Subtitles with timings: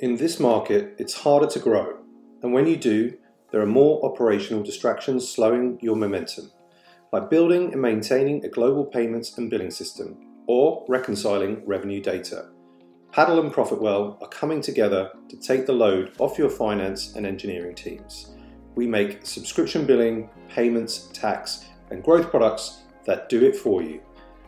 [0.00, 1.98] In this market, it's harder to grow,
[2.42, 3.18] and when you do,
[3.52, 6.50] there are more operational distractions slowing your momentum,
[7.12, 10.16] like building and maintaining a global payments and billing system,
[10.46, 12.48] or reconciling revenue data.
[13.12, 17.74] Paddle and Profitwell are coming together to take the load off your finance and engineering
[17.74, 18.30] teams.
[18.76, 24.00] We make subscription billing, payments, tax, and growth products that do it for you.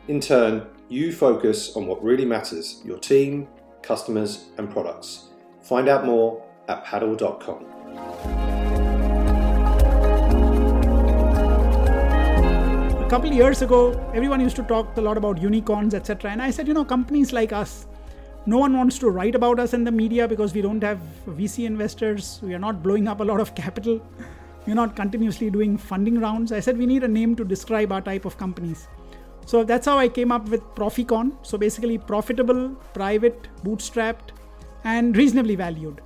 [0.08, 3.48] In turn, you focus on what really matters your team,
[3.82, 5.28] customers, and products.
[5.62, 7.66] Find out more at paddle.com.
[12.98, 16.32] A couple of years ago, everyone used to talk a lot about unicorns, etc.
[16.32, 17.86] And I said, you know, companies like us,
[18.44, 21.64] no one wants to write about us in the media because we don't have VC
[21.64, 22.40] investors.
[22.42, 24.00] We are not blowing up a lot of capital.
[24.66, 26.50] We're not continuously doing funding rounds.
[26.50, 28.88] I said we need a name to describe our type of companies.
[29.46, 31.36] So that's how I came up with Proficorn.
[31.42, 34.30] So basically, profitable, private, bootstrapped,
[34.84, 36.00] and reasonably valued.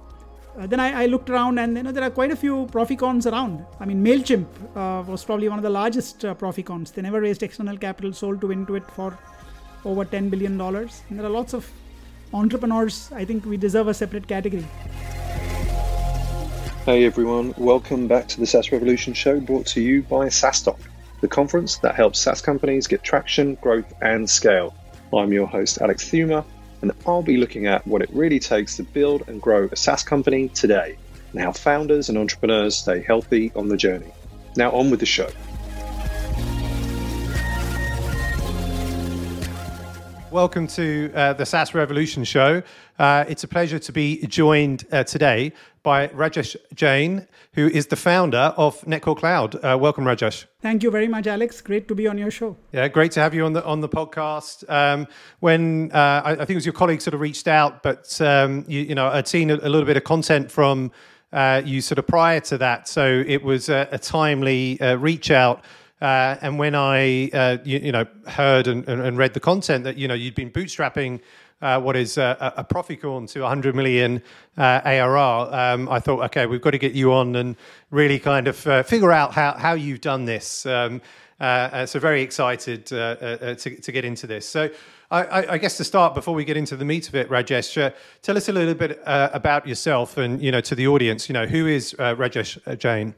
[0.58, 3.30] Uh, then I, I, looked around, and you know there are quite a few Proficorns
[3.30, 3.64] around.
[3.78, 6.92] I mean, Mailchimp uh, was probably one of the largest uh, Proficorns.
[6.92, 9.18] They never raised external capital, sold to Intuit for
[9.84, 11.02] over 10 billion dollars.
[11.10, 11.70] And there are lots of
[12.32, 13.10] entrepreneurs.
[13.14, 14.66] I think we deserve a separate category.
[16.86, 20.78] Hey everyone, welcome back to the SaaS Revolution show brought to you by SaaStock,
[21.20, 24.72] the conference that helps SaaS companies get traction, growth, and scale.
[25.12, 26.44] I'm your host, Alex Theuma,
[26.82, 30.02] and I'll be looking at what it really takes to build and grow a SaaS
[30.02, 30.96] company today
[31.32, 34.12] and how founders and entrepreneurs stay healthy on the journey.
[34.56, 35.28] Now, on with the show.
[40.36, 42.62] Welcome to uh, the SaaS Revolution show.
[42.98, 47.96] Uh, it's a pleasure to be joined uh, today by Rajesh Jain, who is the
[47.96, 49.54] founder of Netcore Cloud.
[49.64, 50.44] Uh, welcome, Rajesh.
[50.60, 51.62] Thank you very much, Alex.
[51.62, 52.54] Great to be on your show.
[52.72, 54.68] Yeah, great to have you on the on the podcast.
[54.68, 55.06] Um,
[55.40, 58.66] when uh, I, I, think it was your colleague sort of reached out, but um,
[58.68, 60.92] you, you, know I'd seen a, a, little bit of content from
[61.32, 65.30] uh, you sort of prior to that, so it was a, a timely uh, reach
[65.30, 65.64] out.
[66.00, 69.96] Uh, and when I, uh, you, you, know, heard and, and, read the content that
[69.96, 71.20] you know you'd been bootstrapping
[71.62, 74.22] uh, what is a, a Proficorn to 100 million
[74.58, 77.56] uh, ARR, um, I thought, okay, we've got to get you on and
[77.90, 80.66] really kind of uh, figure out how, how you've done this.
[80.66, 81.00] Um,
[81.40, 84.48] uh, uh, so very excited uh, to, to get into this.
[84.48, 84.70] So
[85.10, 87.92] I, I, guess to start, before we get into the meat of it, Rajesh,
[88.22, 91.28] tell us a little bit about yourself and you know to the audience.
[91.28, 93.14] You know, who is Rajesh Jain?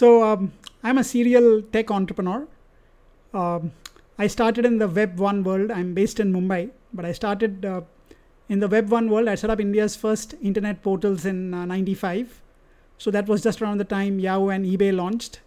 [0.00, 0.52] So um,
[0.82, 2.48] I'm a serial tech entrepreneur.
[3.34, 3.72] Um,
[4.18, 5.70] I started in the Web one world.
[5.70, 7.82] I'm based in Mumbai, but I started uh,
[8.48, 9.28] in the Web 1 world.
[9.28, 12.40] I set up India's first internet portals in uh, 95.
[12.96, 15.40] So that was just around the time Yahoo and eBay launched.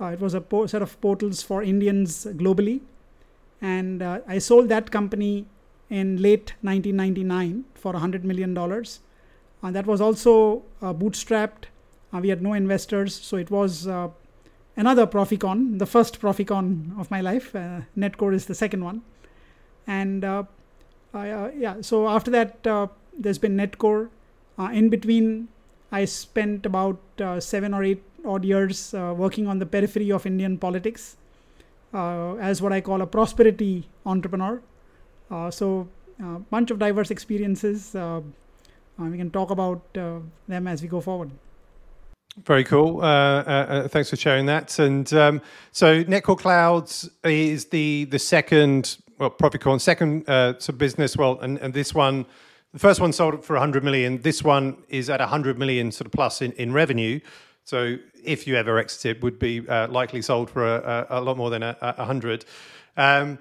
[0.00, 2.80] Uh, it was a po- set of portals for Indians globally.
[3.60, 5.46] And uh, I sold that company
[5.90, 8.56] in late 1999 for $100 million.
[8.56, 11.66] And that was also uh, bootstrapped.
[12.12, 13.14] Uh, we had no investors.
[13.14, 14.08] So it was uh,
[14.76, 17.54] another Proficorn, the first Proficorn of my life.
[17.54, 19.02] Uh, Netcore is the second one.
[19.86, 20.44] And uh,
[21.14, 22.86] uh, yeah, so after that, uh,
[23.18, 24.10] there's been Netcore.
[24.58, 25.48] Uh, in between,
[25.90, 26.98] I spent about
[27.40, 31.16] seven or eight odd years working on the periphery of Indian politics
[31.94, 34.60] as what I call a prosperity entrepreneur.
[35.50, 35.88] so,
[36.20, 37.94] a bunch of diverse experiences.
[37.94, 41.30] we can talk about them as we go forward.
[42.44, 43.00] Very cool.
[43.00, 44.78] Uh, uh, uh, thanks for sharing that.
[44.78, 50.78] And um, so, Netcore Clouds is the the second well, Proficorn, second uh, sort of
[50.78, 51.16] business.
[51.16, 52.26] Well, and, and this one,
[52.72, 54.22] the first one sold for 100 million.
[54.22, 57.20] This one is at 100 million sort of plus in, in revenue.
[57.64, 61.36] So if you ever exited, would be uh, likely sold for a, a, a, lot
[61.36, 62.44] more than a, a hundred.
[62.96, 63.38] Um,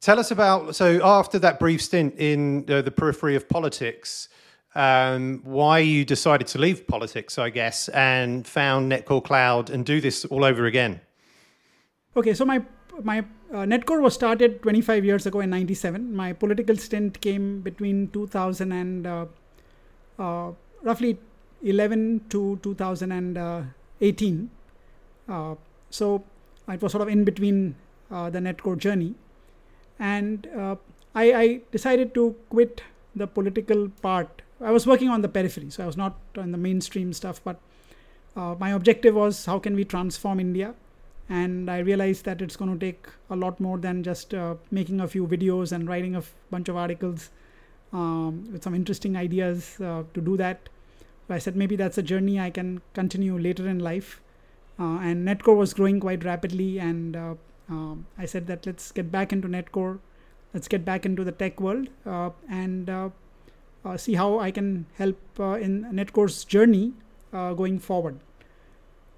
[0.00, 4.28] tell us about so after that brief stint in uh, the periphery of politics,
[4.76, 10.00] um, why you decided to leave politics, I guess, and found Netcore Cloud and do
[10.00, 11.00] this all over again.
[12.16, 12.62] Okay, so my
[13.02, 13.18] my
[13.52, 16.14] uh, Netcore was started 25 years ago in 97.
[16.14, 19.26] My political stint came between 2000 and uh,
[20.18, 20.52] uh,
[20.82, 21.18] roughly
[21.62, 24.50] 11 to 2018.
[25.28, 25.54] Uh,
[25.90, 26.24] so
[26.68, 27.74] it was sort of in between
[28.10, 29.14] uh, the Netcore journey.
[29.98, 30.76] And uh,
[31.14, 32.82] I, I, decided to quit
[33.14, 34.42] the political part.
[34.60, 37.60] I was working on the periphery, so I was not on the mainstream stuff, but
[38.34, 40.74] my objective was how can we transform India
[41.28, 45.00] and I realized that it's going to take a lot more than just uh, making
[45.00, 47.30] a few videos and writing a f- bunch of articles
[47.92, 50.68] um, with some interesting ideas uh, to do that.
[51.26, 54.20] So I said maybe that's a journey I can continue later in life.
[54.78, 57.34] Uh, and Netcore was growing quite rapidly, and uh,
[57.68, 59.98] um, I said that let's get back into Netcore,
[60.54, 61.88] let's get back into the tech world.
[62.04, 63.10] Uh, and uh, uh,
[63.96, 66.92] see how I can help uh, in Netcore's journey
[67.32, 68.18] uh, going forward.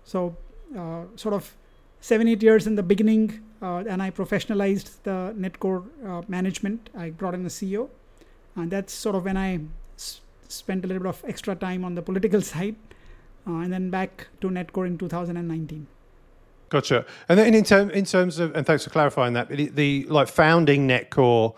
[0.04, 0.36] So,
[0.76, 1.56] uh, sort of
[2.00, 5.82] seven, eight years in the beginning, uh, and I professionalized the Netcore
[6.28, 6.90] management.
[6.96, 7.88] I brought in a CEO,
[8.56, 9.60] and that's sort of when I
[9.96, 12.76] s- spent a little bit of extra time on the political side,
[13.46, 15.86] and then back to Netcore in 2019.
[16.68, 17.06] Gotcha.
[17.28, 20.28] And then in, term, in terms of, and thanks for clarifying that, the, the like
[20.28, 21.54] founding Netcore,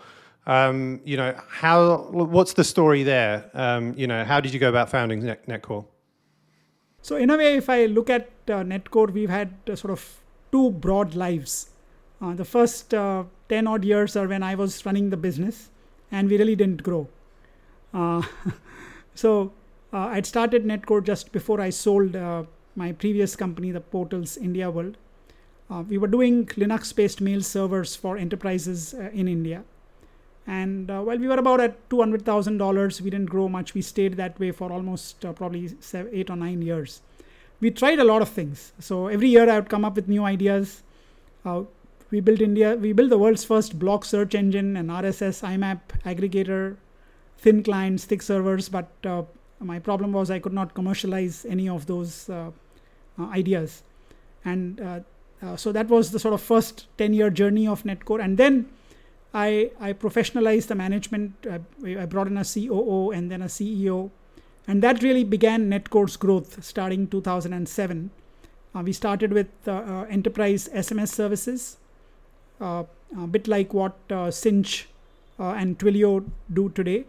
[0.51, 3.49] um, you know, how, what's the story there?
[3.53, 5.85] Um, you know, how did you go about founding Net, Netcore?
[7.01, 10.19] So in a way, if I look at uh, Netcore, we've had uh, sort of
[10.51, 11.69] two broad lives.
[12.21, 15.69] Uh, the first uh, 10 odd years are when I was running the business
[16.11, 17.07] and we really didn't grow.
[17.93, 18.21] Uh,
[19.15, 19.53] so
[19.93, 22.17] uh, I'd started Netcore just before I sold
[22.75, 24.97] my previous company, the Portals India World.
[25.87, 29.63] We were doing Linux based mail servers for enterprises in India.
[30.47, 33.73] And uh, while we were about at $200,000, we didn't grow much.
[33.73, 37.01] We stayed that way for almost uh, probably seven, eight or nine years.
[37.59, 38.73] We tried a lot of things.
[38.79, 40.81] So every year I would come up with new ideas.
[41.45, 41.63] Uh,
[42.09, 46.75] we built India, we built the world's first blog search engine, an RSS, IMAP aggregator,
[47.37, 48.67] thin clients, thick servers.
[48.67, 49.23] But uh,
[49.59, 52.51] my problem was I could not commercialize any of those uh,
[53.19, 53.83] ideas.
[54.43, 54.99] And uh,
[55.41, 58.23] uh, so that was the sort of first 10 year journey of Netcore.
[58.23, 58.69] And then
[59.33, 61.33] I, I professionalized the management.
[61.49, 64.11] I brought in a COO and then a CEO.
[64.67, 68.11] And that really began Netcore's growth starting 2007.
[68.73, 71.77] Uh, we started with uh, uh, enterprise SMS services,
[72.59, 72.85] a
[73.29, 73.95] bit like what
[74.29, 74.87] Sinch
[75.39, 77.05] and Twilio do today.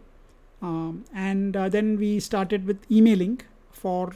[0.60, 3.40] Um, and then we started with emailing
[3.72, 4.12] for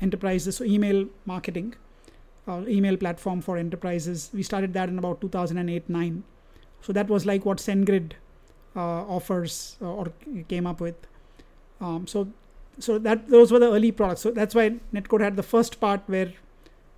[0.00, 1.74] enterprises, so email marketing,
[2.48, 4.30] uh, email platform for enterprises.
[4.32, 6.24] We started that in about 2008 9.
[6.82, 8.12] So that was like what SendGrid
[8.76, 10.12] uh, offers uh, or
[10.48, 10.94] came up with.
[11.80, 12.28] Um, so
[12.78, 14.22] so that those were the early products.
[14.22, 16.32] So that's why Netcore had the first part where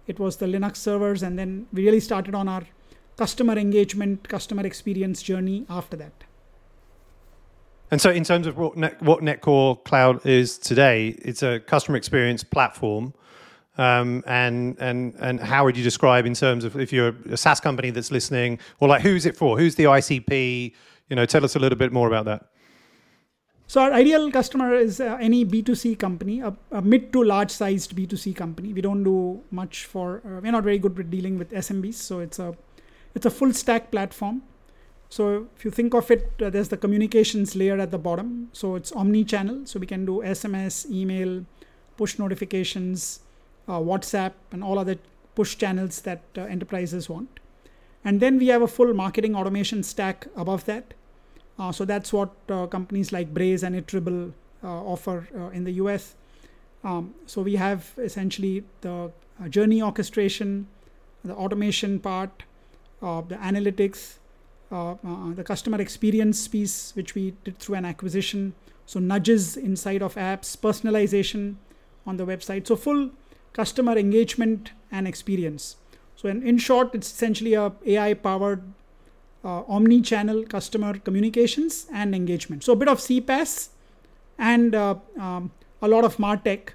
[0.06, 2.62] it was the Linux servers, and then we really started on our
[3.16, 6.12] customer engagement, customer experience journey after that.
[7.90, 11.96] And so, in terms of what, Net, what Netcore Cloud is today, it's a customer
[11.96, 13.12] experience platform.
[13.78, 17.58] Um, and and and how would you describe in terms of if you're a SaaS
[17.58, 19.58] company that's listening, or like who's it for?
[19.58, 20.74] Who's the ICP?
[21.08, 22.48] You know, tell us a little bit more about that.
[23.66, 27.96] So our ideal customer is uh, any B2C company, a, a, mid to large sized
[27.96, 28.74] B2C company.
[28.74, 30.20] We don't do much for.
[30.26, 32.54] Uh, we're not very good with dealing with SMBs, so it's a
[33.14, 34.42] it's a full stack platform.
[35.08, 38.50] So if you think of it, uh, there's the communications layer at the bottom.
[38.52, 39.64] So it's omni-channel.
[39.64, 41.44] So we can do SMS, email,
[41.98, 43.20] push notifications,
[43.68, 44.96] uh, WhatsApp, and all other
[45.34, 47.40] push channels that uh, enterprises want.
[48.04, 50.94] And then we have a full marketing automation stack above that.
[51.58, 54.32] Uh, so that's what uh, companies like Braze and Iterable
[54.64, 56.14] uh, offer in the US.
[56.82, 59.12] Um, so we have essentially the
[59.48, 60.66] journey orchestration,
[61.24, 62.42] the automation part,
[63.00, 64.18] the analytics,
[64.72, 68.54] uh, uh, the customer experience piece, which we did through an acquisition.
[68.86, 71.56] So nudges inside of apps, personalization
[72.06, 72.66] on the website.
[72.66, 73.10] So full
[73.52, 75.76] customer engagement and experience.
[76.16, 78.62] So in, in short, it's essentially a AI powered
[79.44, 82.64] uh, omni-channel customer communications and engagement.
[82.64, 83.68] So a bit of CPaaS
[84.38, 85.50] and uh, um,
[85.80, 86.70] a lot of MarTech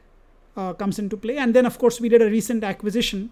[0.55, 1.37] uh, comes into play.
[1.37, 3.31] And then of course we did a recent acquisition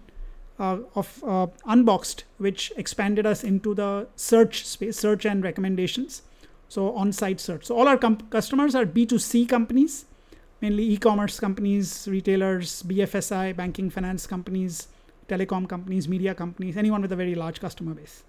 [0.58, 6.22] uh, of uh, Unbxd, which expanded us into the search space, search and recommendations.
[6.68, 7.66] So on-site search.
[7.66, 10.06] So all our customers are B2C companies,
[10.60, 14.88] mainly e-commerce companies, retailers, BFSI, banking, finance companies,
[15.28, 18.24] telecom companies, media companies, anyone with a very large customer base.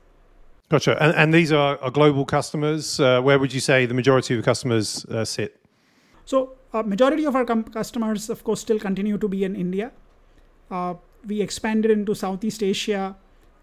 [0.70, 1.02] Gotcha.
[1.02, 3.00] And, and these are, are, global customers.
[3.00, 5.62] Uh, where would you say the majority of the customers uh, sit?
[6.26, 9.92] So, uh, majority of our com- customers, of course, still continue to be in India.
[10.70, 13.16] Uh, we expanded into Southeast Asia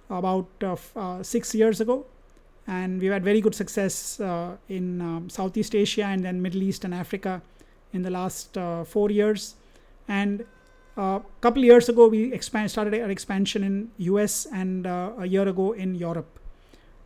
[0.09, 2.07] about uh, uh, six years ago,
[2.67, 6.85] and we've had very good success uh, in um, Southeast Asia and then Middle East
[6.85, 7.43] and Africa
[7.95, 9.55] in the last uh, four years.
[10.07, 10.45] And
[10.97, 15.27] a uh, couple years ago, we expand, started our expansion in US and uh, a
[15.27, 16.39] year ago in Europe.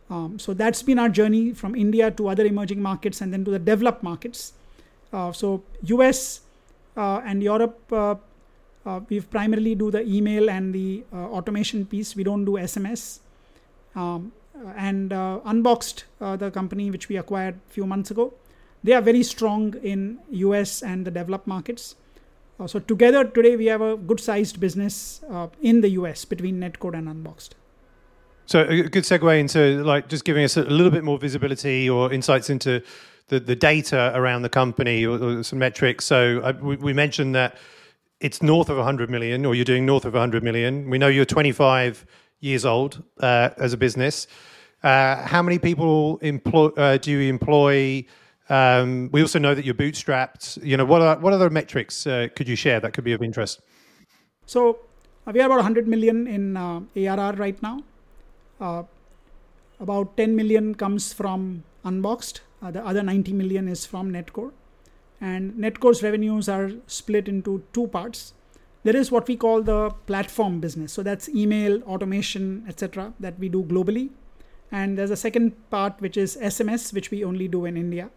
[0.09, 3.51] Um, so that's been our journey from India to other emerging markets and then to
[3.51, 4.53] the developed markets.
[5.11, 6.41] so US
[6.95, 7.79] and Europe
[8.85, 12.15] uh, we primarily do the email and the uh, automation piece.
[12.15, 13.19] We don't do SMS.
[13.95, 18.33] Um, uh, and uh, Unbxd, uh, the company which we acquired a few months ago,
[18.83, 21.95] they are very strong in US and the developed markets.
[22.59, 25.21] Uh, so together today we have a good sized business
[25.61, 27.51] in the US between Netcore and Unbxd.
[28.49, 32.11] So a good segue into like just giving us a little bit more visibility or
[32.11, 32.81] insights into
[33.27, 36.05] the, the data around the company or, or some metrics.
[36.05, 37.57] So uh, we, we, mentioned that
[38.19, 40.89] it's north of 100 million, or you're doing north of 100 million.
[40.89, 42.07] We know you're 25
[42.39, 44.25] years old uh, as a business.
[44.81, 48.03] Uh, how many people employ, uh, do you employ?
[48.49, 50.63] Um, we also know that you're bootstrapped.
[50.63, 53.21] You know, what are, what other metrics uh, could you share that could be of
[53.21, 53.61] interest?
[54.45, 54.79] So
[55.27, 57.83] uh, we are about 100 million in ARR right now.
[58.59, 58.83] Uh,
[59.79, 62.41] about 10 million comes from Unbxd.
[62.61, 64.51] Uh, the other 90 million is from Netcore.
[65.21, 68.33] And Netcore's revenues are split into two parts.
[68.83, 70.93] There is what we call the platform business.
[70.93, 74.09] So that's email, automation, etc., that we do globally.
[74.71, 78.09] And there's a second part which is SMS, which we only do in India.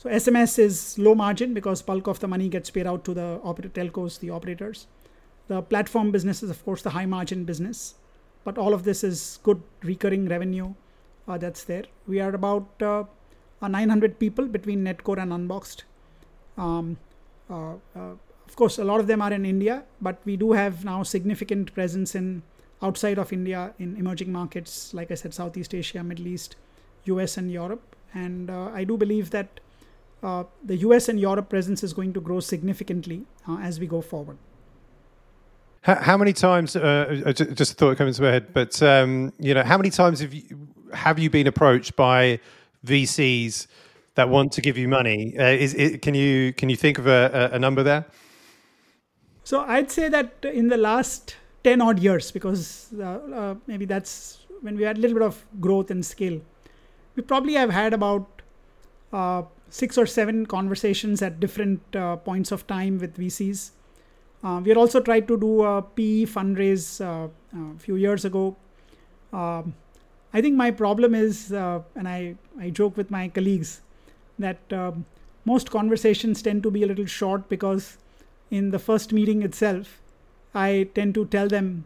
[0.00, 3.38] So SMS is low margin because bulk of the money gets paid out to the
[3.74, 4.86] telcos, the operators.
[5.48, 7.96] The platform business is of course the high margin business
[8.44, 10.72] but all of this is good recurring revenue
[11.28, 11.84] uh, that's there.
[12.08, 13.04] We are about uh,
[13.60, 15.82] 900 people between Netcore and Unbxd.
[16.56, 16.96] Um,
[17.50, 18.14] uh, uh,
[18.48, 21.74] of course, a lot of them are in India, but we do have now significant
[21.74, 22.42] presence in
[22.80, 26.56] outside of India in emerging markets, like I said, Southeast Asia, Middle East,
[27.04, 27.96] US, and Europe.
[28.14, 29.60] And uh, I do believe that
[30.22, 33.24] uh, the US and Europe presence is going to grow significantly
[33.60, 34.38] as we go forward.
[35.82, 36.76] How, how many times?
[36.76, 39.90] Uh, uh just a thought coming to my head, but um, you know, how many
[39.90, 42.38] times have you have you been approached by
[42.86, 43.66] VCs
[44.14, 45.38] that want to give you money?
[45.38, 48.04] Uh, is it, can you can you think of a, a number there?
[49.44, 54.40] So I'd say that in the last ten odd years, because uh, uh, maybe that's
[54.60, 56.40] when we had a little bit of growth and scale,
[57.16, 58.42] we probably have had about
[59.12, 61.80] uh, six or seven conversations at different
[62.24, 63.70] points of time with VCs
[64.42, 68.56] uh, we had also tried to do a PE fundraise uh, a few years ago.
[69.32, 69.74] Um,
[70.32, 73.82] I think my problem is, uh, and I, I joke with my colleagues,
[74.38, 75.04] that um,
[75.44, 77.98] most conversations tend to be a little short because
[78.50, 80.00] in the first meeting itself,
[80.54, 81.84] I tend to tell them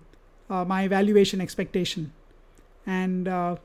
[0.49, 2.13] uh, my valuation expectation.
[2.87, 3.57] And uh,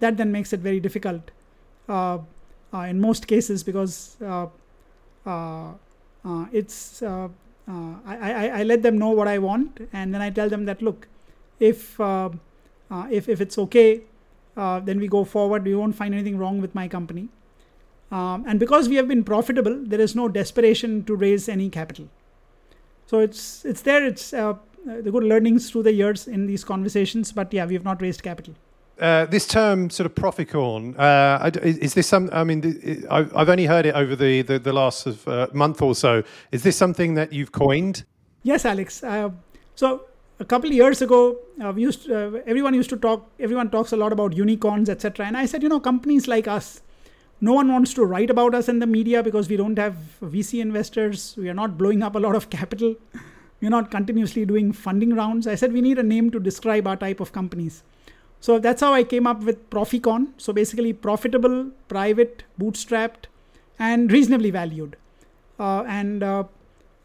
[0.00, 1.30] that then makes it very difficult
[1.88, 2.18] uh,
[2.74, 4.16] in most cases because
[6.52, 7.02] it's
[7.68, 10.64] uh, I, I, I, let them know what I want, and then I tell them
[10.64, 11.06] that look,
[11.60, 12.30] if uh,
[12.90, 14.02] uh, if if it's okay,
[14.56, 15.64] then we go forward.
[15.64, 17.28] We won't find anything wrong with my company,
[18.10, 22.08] um, and because we have been profitable, there is no desperation to raise any capital.
[23.06, 24.04] So it's it's there.
[24.04, 27.30] It's the good learnings through the years in these conversations.
[27.30, 28.54] But yeah, we have not raised capital.
[29.02, 32.30] Uh, this term, sort of proficorn, uh, is this some?
[32.32, 36.22] I mean, I've only heard it over the the, the last uh, month or so.
[36.52, 38.04] Is this something that you've coined?
[38.44, 39.02] Yes, Alex.
[39.02, 39.30] Uh,
[39.74, 40.04] so
[40.38, 43.28] a couple of years ago, uh, used everyone used to talk.
[43.40, 45.26] Everyone talks a lot about unicorns, etc.
[45.26, 46.80] And I said, you know, companies like us,
[47.40, 50.60] no one wants to write about us in the media because we don't have VC
[50.60, 51.34] investors.
[51.36, 52.94] We are not blowing up a lot of capital.
[53.60, 55.48] We're not continuously doing funding rounds.
[55.48, 57.82] I said we need a name to describe our type of companies.
[58.42, 60.32] So that's how I came up with Proficorn.
[60.36, 63.26] So basically, profitable, private, bootstrapped,
[63.78, 64.96] and reasonably valued.
[65.60, 66.42] Uh, and uh,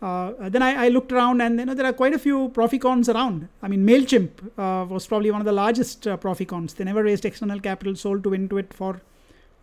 [0.02, 3.08] uh, then I, I, looked around, and you know there are quite a few Proficorns
[3.08, 3.50] around.
[3.62, 6.74] I mean, Mailchimp uh, was probably one of the largest uh, Proficorns.
[6.74, 9.02] They never raised external capital, sold to Intuit for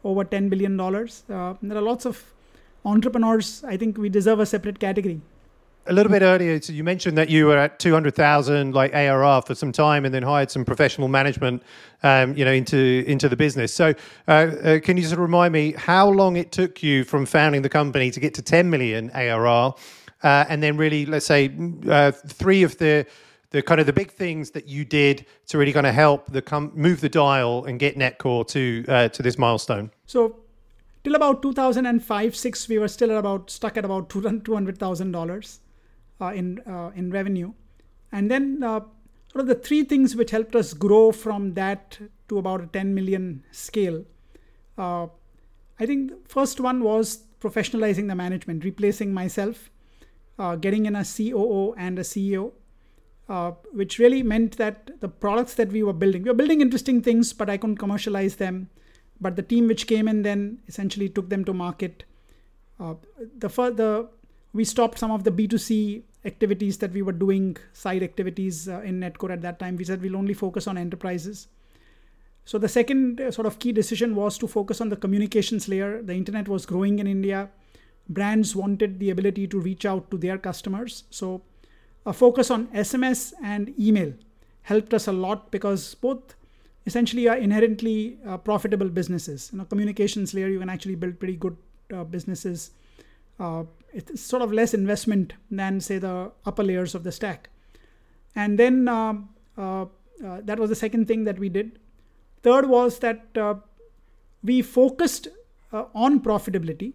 [0.05, 1.25] over ten billion dollars.
[1.29, 2.23] Uh, there are lots of
[2.85, 3.65] entrepreneurs.
[3.65, 5.21] I think we deserve a separate category
[5.87, 8.95] a little bit earlier, so you mentioned that you were at two hundred thousand like
[8.95, 11.63] ARR for some time, and then hired some professional management,
[12.03, 13.73] um, you know, into into the business.
[13.73, 13.95] So,
[14.27, 17.69] uh, uh, can you just remind me how long it took you from founding the
[17.69, 19.75] company to get to ten million ARR,
[20.23, 21.55] uh, and then really, let's say,
[21.89, 23.07] uh, three of the
[23.51, 26.43] the kind of the big things that you did to really kind of help the
[26.43, 29.91] com- move the dial and get Netcore to uh, to this milestone.
[30.07, 30.41] So
[31.05, 35.64] till about 2005 6 we were still at about stuck at about $200000 uh,
[36.21, 37.53] in uh, in revenue,
[38.13, 38.81] and then uh,
[39.33, 42.95] sort of the three things which helped us grow from that to about a 10
[42.95, 44.05] million scale.
[44.79, 49.71] I think the first one was professionalizing the management, replacing myself,
[50.61, 52.53] getting in a COO and a CEO,
[53.29, 57.01] uh, which really meant that the products that we were building, we were building interesting
[57.01, 58.69] things, but I couldn't commercialize them.
[59.21, 62.05] But the team which came in then essentially took them to market.
[62.79, 62.95] Uh,
[63.39, 64.09] the the
[64.55, 69.01] we stopped some of the B2C activities that we were doing, side activities uh, in
[69.01, 69.77] Netcore at that time.
[69.77, 71.49] We said we'll only focus on enterprises.
[72.45, 76.01] So the second uh, sort of key decision was to focus on the communications layer.
[76.01, 77.51] The internet was growing in India.
[78.09, 81.05] Brands wanted the ability to reach out to their customers.
[81.11, 81.43] So
[82.07, 84.13] a focus on SMS and email
[84.63, 86.37] helped us a lot because both
[86.87, 89.51] essentially are inherently uh, profitable businesses.
[89.53, 91.57] You know, communications layer, you can actually build pretty good
[91.93, 92.71] uh, businesses.
[93.39, 97.51] Uh, it's sort of less investment than, say, the upper layers of the stack.
[98.35, 101.79] And then um, uh, uh, that was the second thing that we did.
[102.43, 103.55] Third was that uh,
[104.43, 105.29] we focused
[105.73, 106.93] on profitability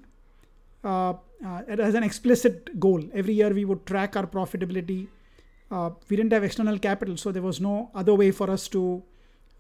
[0.84, 3.04] as an explicit goal.
[3.14, 5.08] Every year we would track our profitability.
[6.10, 9.04] we didn't have external capital, so there was no other way for us to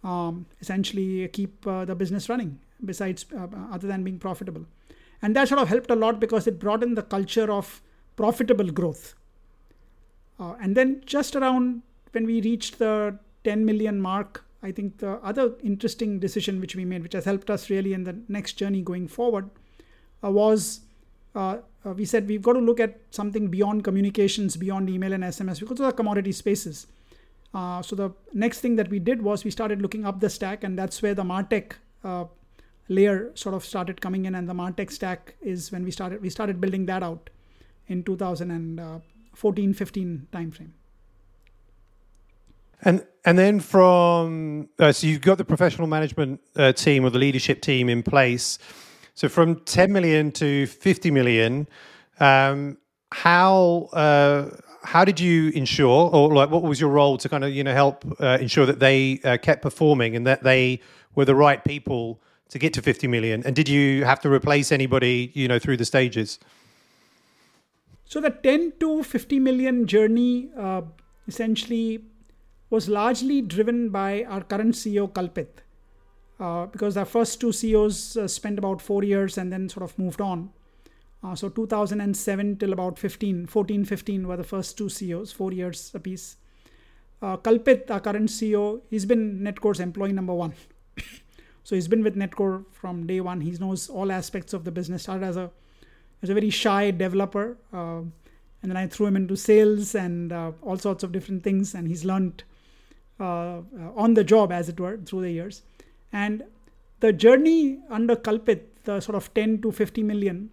[0.03, 4.65] um, essentially keep uh, the business running besides uh, other than being profitable
[5.21, 7.81] and that sort of helped a lot because it brought in the culture of
[8.15, 9.15] profitable growth.
[10.39, 15.11] Uh, and then just around when we reached the 10 million mark i think the
[15.23, 18.81] other interesting decision which we made which has helped us really in the next journey
[18.81, 19.49] going forward
[20.23, 20.81] uh, was
[21.35, 25.23] uh, uh, we said we've got to look at something beyond communications beyond email and
[25.23, 26.88] sms because those are commodity spaces.
[27.53, 30.63] Uh, so the next thing that we did was we started looking up the stack,
[30.63, 31.73] and that's where the Martech
[32.03, 32.25] uh,
[32.89, 34.36] layer sort of started coming in.
[34.36, 37.29] And the Martech stack is when we started we started building that out
[37.88, 40.72] in 2014 15 timeframe.
[42.81, 47.19] And and then from uh, so you've got the professional management uh, team or the
[47.19, 48.58] leadership team in place.
[49.13, 51.67] So from 10 million to 50 million,
[52.19, 52.77] um,
[53.12, 54.50] how uh,
[54.84, 57.74] how did you ensure, or like, what was your role to kind of you know
[57.74, 60.79] help uh, ensure that they uh, kept performing and that they
[61.15, 63.44] were the right people to get to 50 million?
[63.46, 66.39] And did you have to replace anybody you know through the stages?
[68.06, 70.82] So the 10 to 50 million journey uh,
[71.27, 72.03] essentially
[72.70, 75.62] was largely driven by our current CEO Kalpit,
[76.39, 79.98] uh, because our first two CEOs uh, spent about four years and then sort of
[79.98, 80.50] moved on.
[81.24, 85.91] Uh, so 2007 till about 15, 14, 15 were the first two CEOs, four years
[85.94, 86.38] apiece.
[87.22, 90.53] Uh, Kalpit, our current CEO, he's been Netcore's employee number one.
[91.69, 93.41] So he's been with Netcore from day one.
[93.41, 95.03] He knows all aspects of the business.
[95.03, 95.51] Started as a
[96.23, 100.51] as a very shy developer, uh, and then I threw him into sales and uh,
[100.63, 102.44] all sorts of different things, and he's learned
[103.20, 103.61] uh, uh,
[103.96, 105.61] on the job, as it were, through the years.
[106.11, 106.41] And
[107.01, 110.50] the journey under Kalpit, the sort of 10 to 50 million,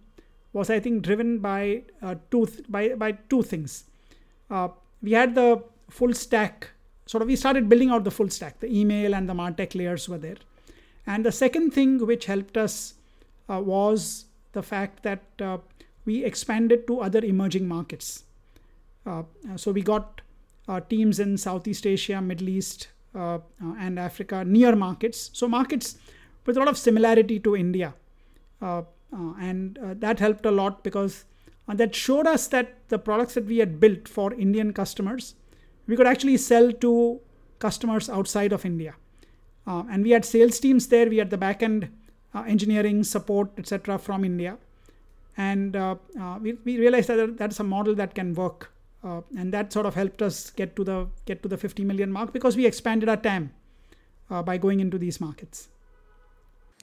[0.53, 3.85] was I think driven by uh, two th- by by two things.
[4.51, 4.67] Uh,
[5.01, 6.69] we had the full stack.
[7.07, 8.59] Sort of, we started building out the full stack.
[8.59, 10.37] The email and the Martech layers were there,
[11.07, 12.93] and the second thing which helped us
[13.49, 15.57] uh, was the fact that uh,
[16.05, 18.23] we expanded to other emerging markets.
[19.05, 19.23] Uh,
[19.55, 20.21] so we got
[20.67, 25.31] uh, teams in Southeast Asia, Middle East, and Africa, near markets.
[25.33, 25.97] So markets
[26.47, 27.93] with a lot of similarity to India.
[28.61, 28.81] Uh,
[29.13, 31.25] uh, and uh, that helped a lot because
[31.67, 35.35] uh, that showed us that the products that we had built for Indian customers,
[35.85, 37.19] we could actually sell to
[37.59, 38.95] customers outside of India.
[39.67, 41.89] And we had sales teams there, we had the backend
[42.47, 44.57] engineering support, etc., from India.
[45.37, 45.75] And
[46.41, 48.71] we, we realized that that's a model that can work
[49.03, 52.11] uh, and that sort of helped us get to the get to the 50 million
[52.11, 53.51] mark because we expanded our TAM
[54.29, 55.69] uh, by going into these markets.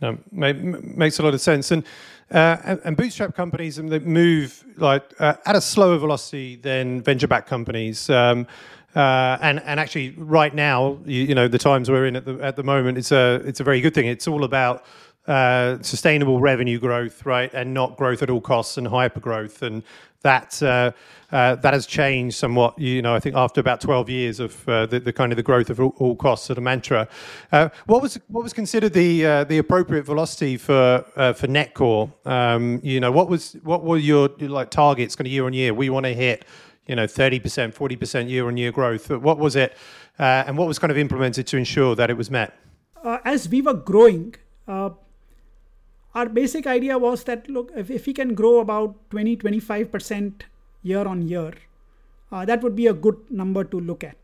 [0.01, 1.85] No, makes a lot of sense, and
[2.33, 7.49] uh, and, bootstrap companies and they move like uh, at a slower velocity than venture-backed
[7.49, 8.11] companies.
[8.11, 8.49] Um,
[8.94, 12.38] uh, and and actually, right now, you, you, know, the times we're in at the
[12.40, 14.07] at the moment, it's a it's a very good thing.
[14.07, 14.85] It's all about
[15.26, 19.83] uh, sustainable revenue growth, right, and not growth at all costs and hyper growth, and
[20.22, 20.92] that uh,
[21.33, 22.78] uh, that has changed somewhat.
[22.78, 25.42] You know, I think after about twelve years of uh, the, the, kind of the
[25.42, 27.09] growth of all, all costs sort of mantra,
[27.50, 32.12] uh, what was what was considered the the appropriate velocity for for Netcore?
[32.26, 35.74] Um, you know, what was what were your like targets kind of year on year?
[35.74, 36.44] We want to hit
[36.87, 39.11] you know 30% 40% year on year growth.
[39.11, 39.77] What was it
[40.18, 42.57] and what was kind of implemented to ensure that it was met?
[43.25, 44.35] As we were growing
[44.68, 44.90] uh,
[46.14, 50.42] our basic idea was that look if, if we can grow about 20 25%
[50.83, 51.53] year on year
[52.33, 54.16] uh, that would be a good number to look at.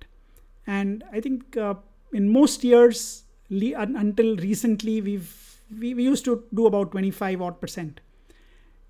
[0.66, 1.74] And i think uh,
[2.12, 7.60] in most years le- until recently we've we, we used to do about 25 odd
[7.60, 8.00] percent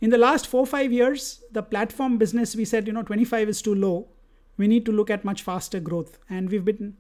[0.01, 3.63] in the last four five years the platform business we said you know 25 is
[3.63, 4.09] too low
[4.57, 6.97] we need to look at much faster growth and we've been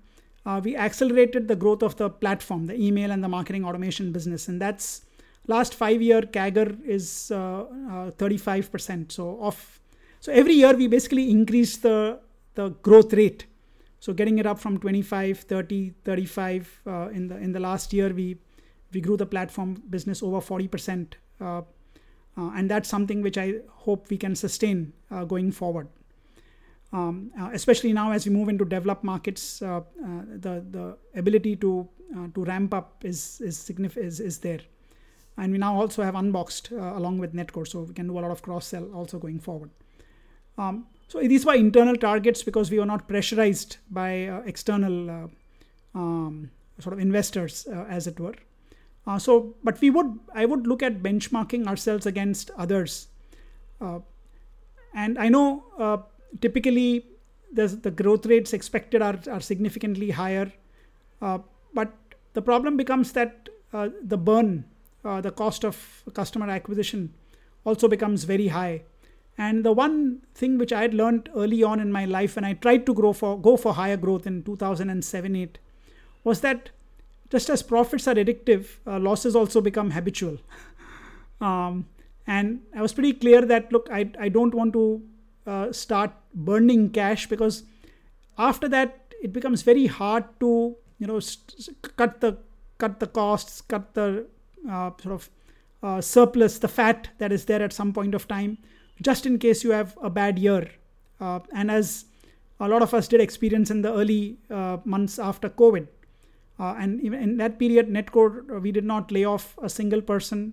[0.47, 4.49] uh, we accelerated the growth of the platform the email and the marketing automation business
[4.49, 5.03] and that's
[5.47, 9.13] last five year CAGR is uh, uh, 35%.
[9.13, 9.81] So off,
[10.21, 12.21] so every year we basically increase the
[12.55, 13.47] the growth rate.
[14.01, 18.11] So getting it up from 25, 30, 35 uh, in the in the last year
[18.21, 18.39] we
[18.93, 21.15] we grew the platform business over 40%.
[22.37, 25.88] Uh, and that's something which I hope we can sustain uh, going forward.
[26.93, 29.83] um, uh, especially now as we move into developed markets, uh, uh,
[30.29, 34.61] the the ability to uh, to ramp up is is significant is, is there,
[35.37, 38.31] and we now also have Unbxd along with Netcore, so we can do a lot
[38.31, 39.71] of cross sell also going forward.
[40.59, 45.31] Um, so these were internal targets because we were not pressurized by external
[45.95, 48.35] um, sort of investors, as it were.
[49.19, 53.09] So, but we would I would look at benchmarking ourselves against others,
[53.81, 56.07] and I know
[56.41, 57.07] typically
[57.53, 60.53] the growth rates expected are, are significantly higher.
[61.21, 61.39] Uh,
[61.75, 61.93] but
[62.33, 64.65] the problem becomes that uh, the burn,
[65.05, 67.13] uh, the cost of customer acquisition
[67.65, 68.83] also becomes very high.
[69.37, 72.55] And the one thing which I had learned early on in my life when I
[72.55, 75.59] tried to grow for go for higher growth in 2007 8
[76.25, 76.71] was that
[77.31, 80.38] just as profits are addictive, uh, losses also become habitual.
[81.40, 81.87] um,
[82.27, 85.03] and I was pretty clear that look, I, I don't want to
[85.47, 87.64] uh, start burning cash because
[88.38, 92.37] after that it becomes very hard to you know st- cut the
[92.79, 94.27] cut the costs cut the
[94.71, 95.31] uh, sort of
[95.83, 98.59] uh, surplus the fat that is there at some point of time
[99.03, 100.71] just in case you have a bad year
[101.21, 102.05] uh, and as
[102.61, 105.87] a lot of us did experience in the early uh, months after covid
[106.61, 110.53] uh, and even in that period netcore we did not lay off a single person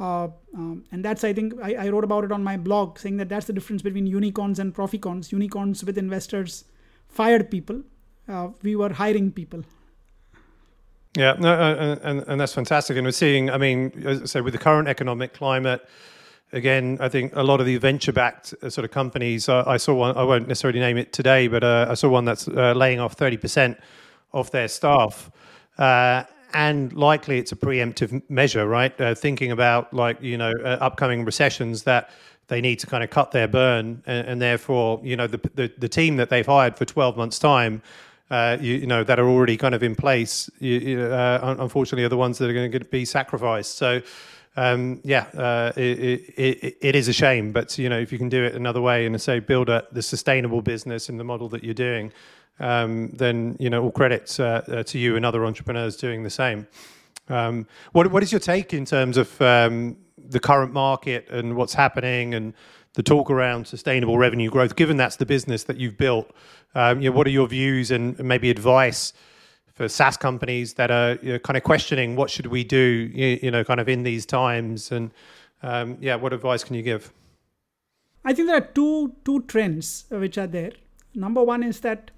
[0.00, 3.16] uh, um, and that's I think I, I, wrote about it on my blog, saying
[3.16, 5.32] that that's the difference between unicorns and proficorns.
[5.32, 6.64] Unicorns with investors
[7.08, 7.82] fired people.
[8.28, 9.64] Uh, we were hiring people.
[11.16, 12.96] Yeah, no, uh, and and that's fantastic.
[12.96, 15.84] And we're seeing, I mean, as I say, with the current economic climate,
[16.52, 19.48] again, I think a lot of the venture-backed uh, sort of companies.
[19.48, 20.16] Uh, I saw one.
[20.16, 23.14] I won't necessarily name it today, but uh, I saw one that's uh, laying off
[23.14, 23.78] thirty percent
[24.32, 25.30] of their staff.
[25.78, 28.98] Uh, and likely it's a preemptive measure, right?
[29.00, 32.10] Uh, thinking about like you know uh, upcoming recessions that
[32.48, 35.72] they need to kind of cut their burn, and, and therefore you know the, the,
[35.78, 37.82] the team that they've hired for twelve months time.
[38.30, 40.50] Uh, you, you, know that are already kind of in place.
[40.58, 43.76] You, uh, unfortunately, are the ones that are going to be sacrificed.
[43.76, 44.02] So,
[44.54, 47.52] um, yeah, uh, it, it, it is a shame.
[47.52, 50.02] But you know, if you can do it another way and say build a the
[50.02, 52.12] sustainable business in the model that you're doing,
[52.60, 56.30] um, then you know all credit uh, uh, to you and other entrepreneurs doing the
[56.30, 56.66] same.
[57.28, 61.74] Um, what what is your take in terms of um, the current market and what's
[61.74, 62.54] happening and
[62.94, 64.76] the talk around sustainable revenue growth?
[64.76, 66.30] Given that's the business that you've built,
[66.74, 69.12] um, you know, what are your views and maybe advice?
[69.74, 73.38] For SaaS companies that are you know, kind of questioning what should we do, you,
[73.44, 75.12] you know, kind of in these times, and
[75.62, 77.12] um, yeah, what advice can you give?
[78.24, 80.72] I think there are two two trends which are there.
[81.14, 82.10] Number one is that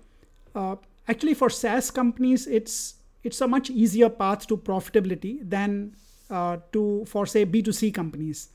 [0.54, 0.76] uh,
[1.08, 5.94] actually for SaaS companies, it's it's a much easier path to profitability than
[6.30, 8.48] uh, to for say B2C companies,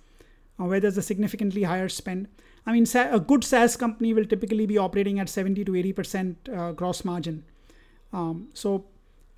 [0.60, 2.28] uh, where there's a significantly higher spend.
[2.68, 6.50] I mean, a good SaaS company will typically be operating at 70 to 80 percent
[6.50, 7.44] uh, gross margin.
[8.12, 8.86] Um, so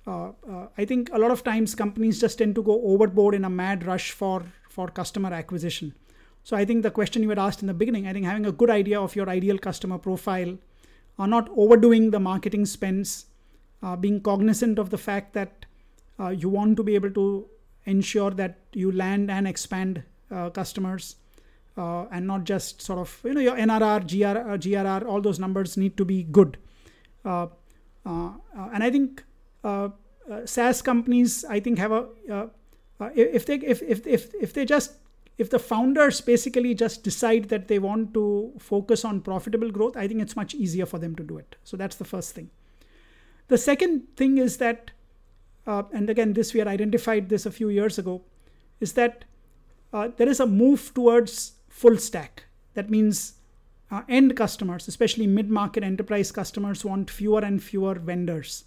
[0.06, 3.44] uh, uh, I think a lot of times companies just tend to go overboard in
[3.44, 5.94] a mad rush for for customer acquisition.
[6.44, 8.52] So I think the question you had asked in the beginning, I think having a
[8.52, 10.56] good idea of your ideal customer profile
[11.18, 13.26] are not overdoing the marketing spends,
[13.82, 15.66] uh, being cognizant of the fact that
[16.20, 17.46] uh, you want to be able to
[17.86, 21.16] ensure that you land and expand uh, customers
[21.76, 25.76] uh, and not just sort of, you know, your NRR, GR, GRR, all those numbers
[25.76, 26.58] need to be good.
[27.24, 27.46] Uh,
[28.04, 28.30] uh,
[28.72, 29.24] and I think
[30.44, 32.50] SaaS companies, I think, have a,
[33.14, 34.92] if they if, if, if, if they just
[35.38, 40.08] if the founders basically just decide that they want to focus on profitable growth, I
[40.08, 41.56] think it's much easier for them to do it.
[41.62, 42.50] So that's the first thing.
[43.46, 44.90] The second thing is that,
[45.66, 48.22] uh, and again, this we had identified this a few years ago,
[48.80, 49.24] is that
[49.92, 52.44] uh, there is a move towards full stack.
[52.74, 53.34] That means
[53.92, 58.64] uh, end customers, especially mid market enterprise customers, want fewer and fewer vendors.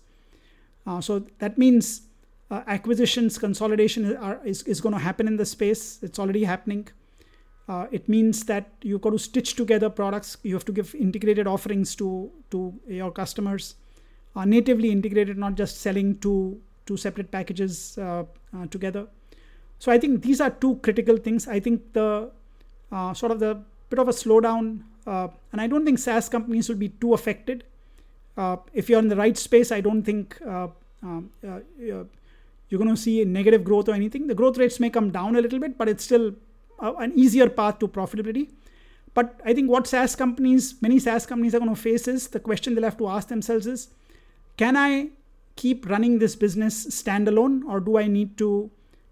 [0.87, 2.03] Uh, so that means
[2.51, 5.99] uh, acquisitions consolidation are, is, is going to happen in the space.
[6.03, 6.89] It's already happening.
[7.69, 10.35] Uh, it means that you've got to stitch together products.
[10.43, 13.75] You have to give integrated offerings to to your customers.
[14.35, 19.07] Uh, natively integrated not just selling two two separate packages uh, uh, together.
[19.79, 21.47] So i think these are two critical things.
[21.47, 22.29] I think the
[22.91, 26.77] uh, sort of the bit of a slowdown and i don't think saas companies will
[26.77, 27.63] be too affected.
[28.73, 31.29] If you're in the right space i don't think um,
[32.71, 34.27] you're going to see a negative growth or anything.
[34.27, 36.33] The growth rates may come down a little bit, but it's still
[36.79, 38.49] an easier path to profitability.
[39.13, 42.39] But I think what SaaS companies, many SaaS companies are going to face is the
[42.39, 43.89] question they'll have to ask themselves is
[44.55, 45.09] can I
[45.57, 48.71] keep running this business standalone or do I need to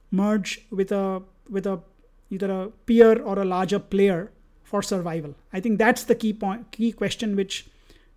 [0.10, 1.82] merge with a with a
[2.30, 4.32] either a peer or a larger player
[4.64, 5.36] for survival?
[5.52, 7.68] I think that's the key point key question which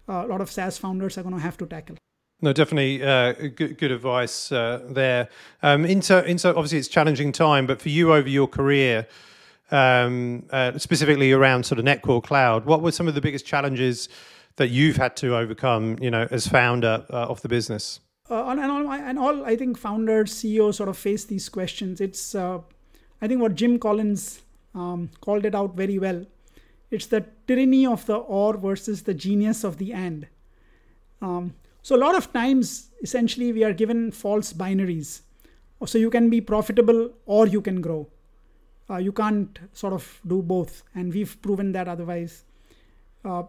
[0.09, 1.97] uh, a lot of SaaS founders are going to have to tackle.
[2.45, 5.29] No, definitely uh, good, good advice uh, there.
[5.63, 9.07] Um, into, into obviously it's challenging time, but for you over your career,
[9.71, 14.09] um, uh, specifically around sort of NetCore Cloud, what were some of the biggest challenges
[14.57, 18.01] that you've had to overcome, you know, as founder uh, of the business?
[18.29, 22.01] Uh, and, all, and all, I think founders, CEOs sort of face these questions.
[22.01, 22.59] It's, uh,
[23.21, 24.43] I think, what Jim Collins
[24.75, 26.27] um, called it out very well.
[26.91, 30.27] It's the tyranny of the or versus the genius of the and.
[31.21, 35.23] Um, so, a lot of times, essentially, we are given false binaries.
[35.85, 38.09] So, you can be profitable or you can grow.
[38.89, 40.85] Uh, you can't sort of do both.
[40.95, 42.45] And we've proven that otherwise.
[43.25, 43.45] Uh,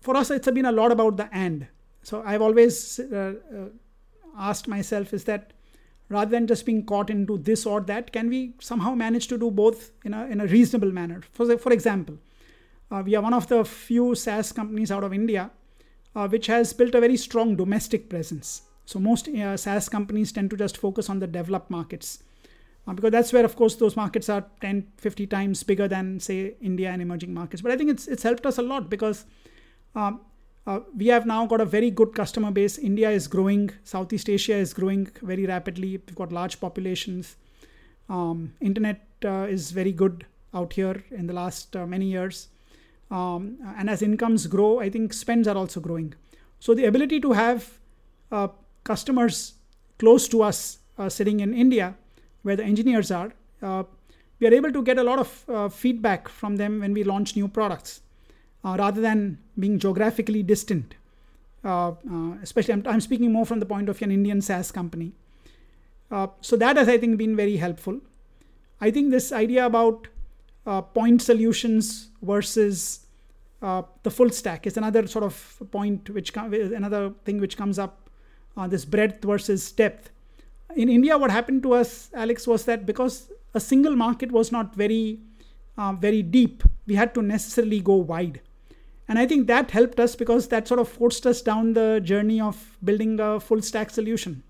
[0.00, 1.66] for us, it's been a lot about the and.
[2.04, 3.68] So, I've always uh, uh
[4.38, 5.52] asked myself is that
[6.08, 9.50] rather than just being caught into this or that, can we somehow manage to do
[9.50, 11.22] both in a, in a reasonable manner?
[11.32, 12.18] For, for example,
[12.90, 15.50] uh, we are one of the few SaaS companies out of India
[16.14, 18.62] uh, which has built a very strong domestic presence.
[18.84, 22.22] So most uh, SaaS companies tend to just focus on the developed markets.
[22.86, 26.54] Uh, because that's where, of course, those markets are 10, 50 times bigger than, say,
[26.60, 27.62] India and emerging markets.
[27.62, 29.24] But I think it's, it's helped us a lot because
[29.94, 30.20] um,
[30.66, 32.78] uh, we have now got a very good customer base.
[32.78, 36.02] India is growing, Southeast Asia is growing very rapidly.
[36.06, 37.36] We've got large populations.
[38.08, 42.48] Um, internet uh, is very good out here in the last uh, many years.
[43.12, 46.14] Um, and as incomes grow, I think spends are also growing.
[46.60, 47.78] So the ability to have
[48.30, 48.48] uh,
[48.84, 49.54] customers
[49.98, 51.94] close to us uh, sitting in India,
[52.42, 53.84] where the engineers are, uh,
[54.40, 57.36] we are able to get a lot of uh, feedback from them when we launch
[57.36, 58.00] new products,
[58.64, 60.94] uh, rather than being geographically distant.
[61.62, 61.92] Uh,
[62.42, 65.12] especially, I'm, I'm, speaking more from the point of an Indian SaaS company.
[66.40, 68.00] so that has, I think, been very helpful.
[68.80, 70.08] I think this idea about
[70.92, 73.01] point solutions versus
[73.62, 74.66] uh, the full stack.
[74.66, 78.10] Is another sort of point which another thing which comes up
[78.56, 80.10] uh, this breadth versus depth.
[80.74, 84.74] In india what happened to us alex was that because a single market was not
[84.74, 85.20] very
[85.76, 88.40] uh, very deep we had to necessarily go wide.
[89.08, 92.40] And i think that helped us because that sort of forced us down the journey
[92.40, 94.42] of building a full stack solution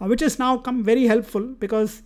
[0.00, 2.02] uh, which has now come very helpful because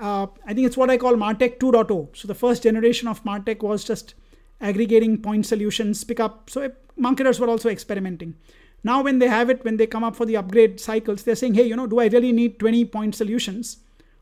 [0.00, 3.62] uh, i think it's what i call martech 2.0 so the first generation of martech
[3.62, 4.14] was just
[4.60, 6.50] aggregating point solutions, pick up.
[6.50, 8.36] So marketers were also experimenting.
[8.84, 11.54] Now, when they have it, when they come up for the upgrade cycles, they're saying,
[11.54, 13.78] hey, you know, do I really need 20 point solutions?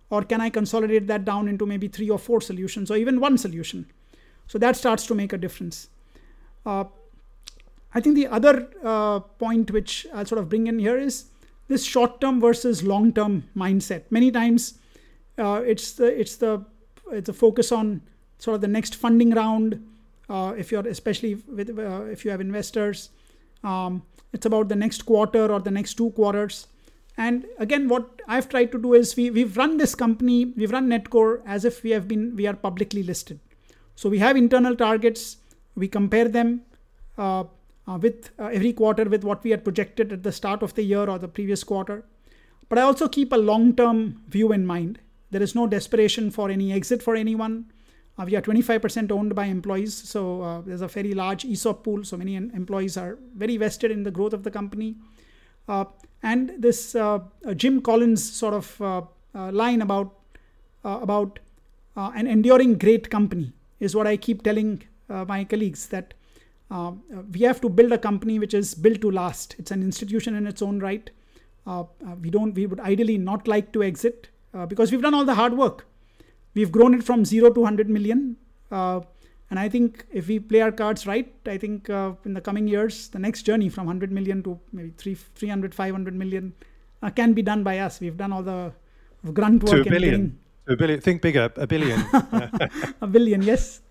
[0.09, 3.38] Or can I consolidate that down into maybe three or four solutions or even one
[3.38, 3.87] solution?
[4.46, 5.88] So that starts to make a difference.
[6.64, 6.85] Uh,
[7.94, 11.27] I think the other uh, point which I'll sort of bring in here is
[11.68, 14.03] this short term versus long term mindset.
[14.11, 14.79] Many times
[15.38, 16.64] uh, it's the it's the
[17.12, 18.03] it's a focus on
[18.38, 19.85] sort of the next funding round,
[20.29, 23.11] uh, if you're especially with uh, if you have investors
[23.65, 26.67] um, it's about the next quarter or the next two quarters.
[27.19, 30.89] And again what i've tried to do is we, we've run this company we've run
[30.89, 33.41] netcore as if we have been we are publicly listed.
[33.95, 35.39] So we have internal targets
[35.75, 36.62] we compare them
[37.17, 37.45] uh,
[37.89, 40.83] uh, with uh, every quarter with what we had projected at the start of the
[40.83, 42.05] year or the previous quarter.
[42.69, 44.99] But i also keep a long term view in mind.
[45.31, 47.73] There is no desperation for any exit for anyone
[48.18, 52.05] uh, we are 25% owned by employees, so uh, there's a very large ESOP pool.
[52.05, 54.96] So many employees are very vested in the growth of the company.
[55.68, 55.85] Uh,
[56.22, 59.02] and this uh, uh, Jim Collins sort of uh,
[59.52, 60.14] line about
[60.85, 61.40] about
[61.96, 66.14] an enduring great company is what I keep telling my colleagues that
[67.33, 69.57] we have to build a company which is built to last.
[69.59, 71.11] It's an institution in its own right.
[72.22, 72.55] we don't.
[72.55, 74.29] We would ideally not like to exit
[74.68, 75.87] because we've done all the hard work
[76.57, 78.37] we've grown it from zero to 100 million.
[78.73, 79.01] Uh,
[79.51, 82.66] and I think if we play our cards right, I think uh, in the coming
[82.66, 86.53] years, the next journey from 100 million to maybe 3, 300, 500 million
[87.03, 88.01] uh, can be done by us.
[88.01, 88.73] We've done all the
[89.33, 89.85] grunt work.
[89.85, 90.37] To a billion.
[90.66, 91.01] To a billion.
[91.01, 91.53] Think bigger.
[91.57, 92.01] A billion.
[93.01, 93.83] a billion, yes.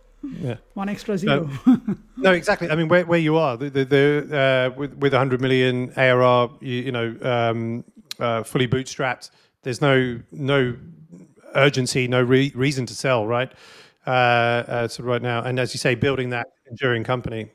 [0.41, 0.55] Yeah.
[0.73, 1.49] One extra zero.
[1.65, 1.79] No,
[2.17, 2.69] no, exactly.
[2.69, 6.49] I mean, where, where you are, the, the, the uh, with, with 100 million ARR,
[6.61, 7.85] you, you know, um,
[8.19, 9.29] uh, fully bootstrapped,
[9.61, 10.75] there's no no
[11.55, 13.51] urgency, no re- reason to sell, right?
[14.05, 17.51] Uh, uh, right now, and as you say, building that enduring company.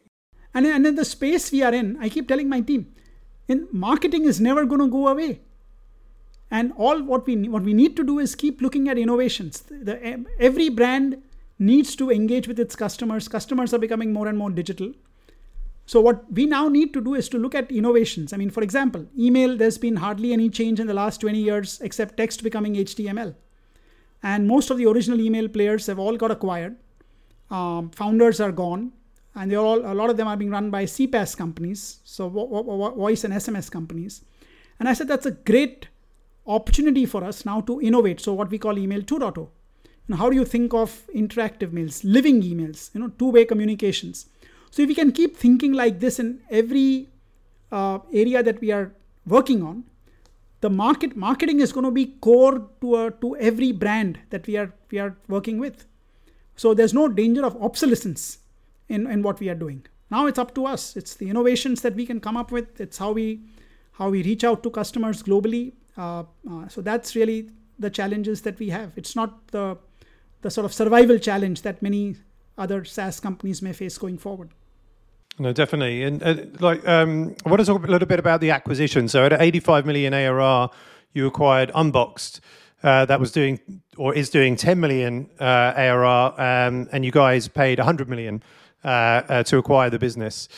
[0.53, 2.93] And and in the space we are in, I keep telling my team,
[3.47, 5.41] in marketing is never going to go away.
[6.51, 9.61] And all what we what we need to do is keep looking at innovations.
[9.61, 11.23] The, every brand
[11.61, 13.29] needs to engage with its customers.
[13.29, 14.93] Customers are becoming more and more digital.
[15.87, 18.33] So what we now need to do is to look at innovations.
[18.33, 19.57] I mean, for example, email.
[19.57, 23.35] There's been hardly any change in the last 20 years except text becoming HTML
[24.23, 26.77] and most of the original email players have all got acquired.
[27.51, 28.93] Um, founders are gone.
[29.35, 33.25] and they're all a lot of them are being run by CPaaS companies, so voice
[33.25, 34.23] and SMS companies.
[34.79, 35.89] And I said that's a great
[36.47, 38.21] opportunity for us now to innovate.
[38.21, 39.49] So what we call email 2.0.
[40.09, 44.27] Now, how do you think of interactive mails, living emails, you know, two-way communications?
[44.71, 47.09] So if we can keep thinking like this in every
[47.71, 48.93] uh, area that we are
[49.27, 49.85] working on,
[50.61, 54.57] the market marketing is going to be core to a, to every brand that we
[54.57, 55.87] are we are working with.
[56.57, 58.39] So there's no danger of obsolescence
[58.89, 59.87] in, in what we are doing.
[60.11, 60.97] Now it's up to us.
[60.97, 62.81] It's the innovations that we can come up with.
[62.81, 63.41] It's how we
[63.93, 65.73] how we reach out to customers globally.
[65.97, 68.93] Uh, uh, so that's really the challenges that we have.
[68.97, 69.79] It's not the
[70.43, 72.17] the sort of survival challenge that many
[72.59, 74.51] other SaaS companies may face going forward.
[75.39, 76.03] No, definitely.
[76.03, 79.09] And uh, like, um, I want to talk a little bit about the acquisition.
[79.09, 80.69] So at 85 million ARR,
[81.13, 82.41] you acquired Unbxd.
[82.83, 83.61] Uh, that was doing
[83.99, 88.43] or is doing 10 million uh, ARR, um, and you guys paid 100 million
[88.85, 90.49] uh, uh, to acquire the business.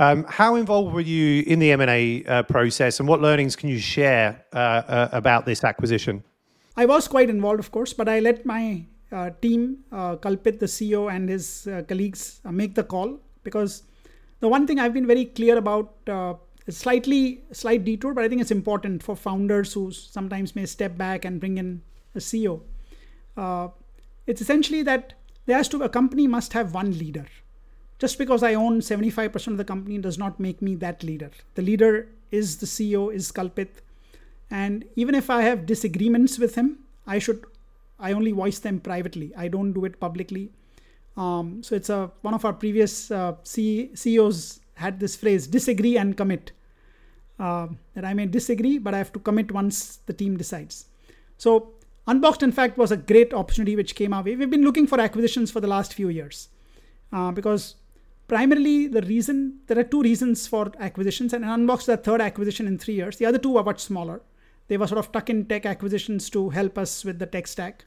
[0.00, 3.78] Um, how involved were you in the M&A uh, process, and what learnings can you
[3.78, 6.24] share about this acquisition?
[6.76, 8.84] I was quite involved, of course, but I let my
[9.40, 13.84] team, Kalpit, the CEO, and his colleagues make the call because
[14.40, 16.34] the one thing I've been very clear about, uh,
[16.68, 21.24] slightly slight detour, but I think it's important for founders who sometimes may step back
[21.24, 21.82] and bring in
[22.14, 22.60] a CEO.
[23.36, 23.68] Uh,
[24.26, 25.14] it's essentially that
[25.46, 27.26] there has to a company must have one leader.
[27.98, 31.30] Just because I own 75% of the company does not make me that leader.
[31.54, 33.68] The leader is the CEO, is Kalpit.
[34.50, 37.44] And even if I have disagreements with him, I should
[37.98, 39.32] I only voice them privately.
[39.36, 40.50] I don't do it publicly.
[41.18, 45.98] Um, so it's a one of our previous uh, C- CEOs had this phrase: disagree
[45.98, 46.52] and commit.
[47.38, 50.86] Uh, that I may disagree, but I have to commit once the team decides.
[51.36, 51.72] So
[52.08, 54.34] Unbxd, in fact, was a great opportunity which came our way.
[54.34, 56.48] We've been looking for acquisitions for the last few years
[57.12, 57.76] uh, because
[58.26, 62.66] primarily the reason there are two reasons for acquisitions, and Unbxd is the third acquisition
[62.66, 63.18] in three years.
[63.18, 64.20] The other two are much smaller.
[64.66, 67.84] They were sort of tuck-in tech acquisitions to help us with the tech stack.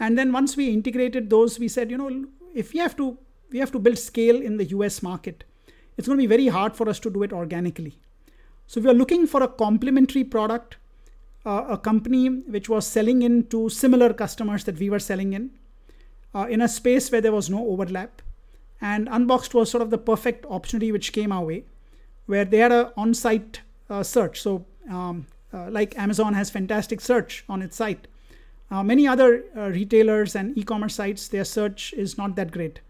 [0.00, 3.18] And then once we integrated those, we said, you know, if we have to
[3.50, 5.44] we have to build scale in the US market,
[5.96, 7.98] it's going to be very hard for us to do it organically.
[8.66, 10.76] So we are looking for a complementary product,
[11.44, 15.50] uh, a company which was selling into similar customers that we were selling in,
[16.32, 18.22] uh, in a space where there was no overlap.
[18.80, 21.64] And Unbxd was sort of the perfect opportunity which came our way,
[22.26, 23.60] where they had an on-site
[23.90, 24.40] uh, search.
[24.40, 28.06] So um, uh, like Amazon has fantastic search on its site.
[28.70, 32.80] Uh, many other uh, retailers and e-commerce sites, their search is not that great.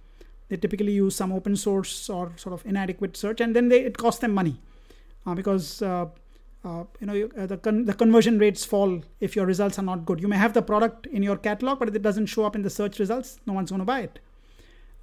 [0.48, 3.96] They typically use some open source or sort of inadequate search, and then they, it
[3.96, 4.60] costs them money
[5.24, 6.06] uh, because uh,
[6.64, 10.04] uh, you know uh, the con- the conversion rates fall if your results are not
[10.04, 10.20] good.
[10.20, 12.62] You may have the product in your catalog, but if it doesn't show up in
[12.62, 14.18] the search results, no one's going to buy it.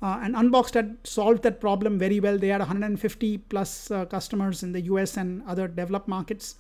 [0.02, 2.38] and Unbxd had solved that problem very well.
[2.38, 6.58] They had 150 plus customers in the US and other developed markets.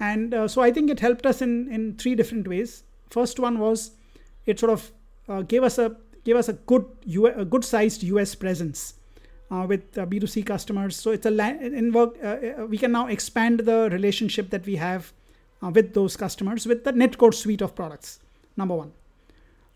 [0.00, 2.82] And so I think it helped us in, in three different ways.
[3.10, 3.92] First one was
[4.46, 4.90] it sort of
[5.28, 8.94] uh, gave us a gave us a good U- a good sized US presence
[9.50, 10.96] uh, with uh, B2C customers.
[10.96, 14.66] So it's a la- in work uh, uh, we can now expand the relationship that
[14.66, 15.12] we have
[15.62, 18.20] uh, with those customers with the Netcore suite of products.
[18.56, 18.92] Number one,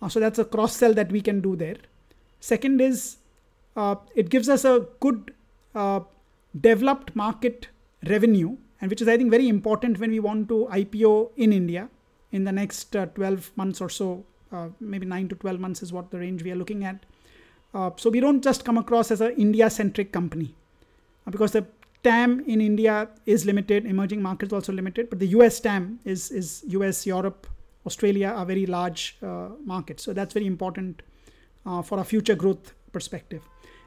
[0.09, 1.77] so that's a cross sell that we can do there.
[2.41, 3.19] Second is
[4.17, 5.33] it gives us a good
[6.61, 7.69] developed market
[8.09, 11.89] revenue and which is I think very important when we want to IPO in India
[12.33, 14.25] in the next uh, 12 months or so.
[14.51, 17.05] Uh, maybe 9 to 12 months is what the range we are looking at.
[17.75, 20.55] Uh, so we don't just come across as an India centric company
[21.31, 21.65] because the
[22.03, 26.65] TAM in India is limited, emerging markets also limited, but the US TAM is, is
[26.69, 27.47] US, Europe,
[27.87, 30.03] Australia are very large uh, markets.
[30.03, 31.03] So that's very important
[31.65, 33.43] uh, for a future growth perspective.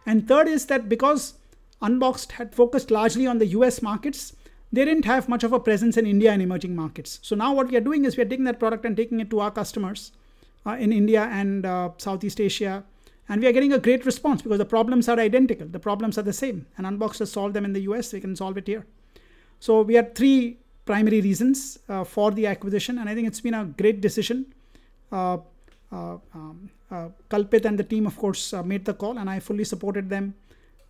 [0.05, 1.35] And third is that because
[1.81, 4.33] Unbxd had focused largely on the US markets,
[4.75, 7.19] they didn't have much of a presence in India and emerging markets.
[7.21, 9.29] So now what we are doing is we are taking that product and taking it
[9.29, 10.11] to our customers
[10.65, 12.83] uh, in India and uh, Southeast Asia.
[13.29, 15.67] And we are getting a great response because the problems are identical.
[15.67, 16.67] The problems are the same.
[16.77, 18.13] And Unbxd has solved them in the US.
[18.13, 18.85] We can solve it here.
[19.59, 22.97] So we had three primary reasons uh, for the acquisition.
[22.99, 24.53] And I think it's been a great decision.
[25.11, 25.37] Uh,
[25.91, 29.63] uh, um, uh, Kalpit and the team, of course, made the call and I fully
[29.63, 30.35] supported them.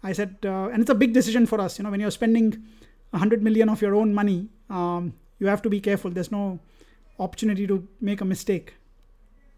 [0.03, 1.79] I said, and it's a big decision for us.
[1.79, 2.63] You know, when you're spending
[3.11, 6.11] 100 million of your own money, um, you have to be careful.
[6.11, 6.59] There's no
[7.19, 8.73] opportunity to make a mistake.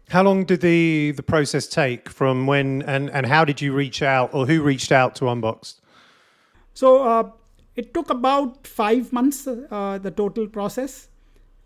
[0.08, 4.02] How long did the the process take from when and and how did you reach
[4.02, 5.80] out or who reached out to Unbxd?
[6.72, 7.30] So uh,
[7.76, 11.08] it took about five months uh, the total process.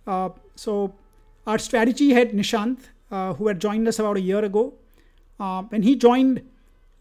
[0.06, 0.94] Uh, so
[1.46, 2.78] our strategy head Nishant,
[3.10, 4.74] uh, who had joined us about a year ago,
[5.38, 6.42] uh, when he joined,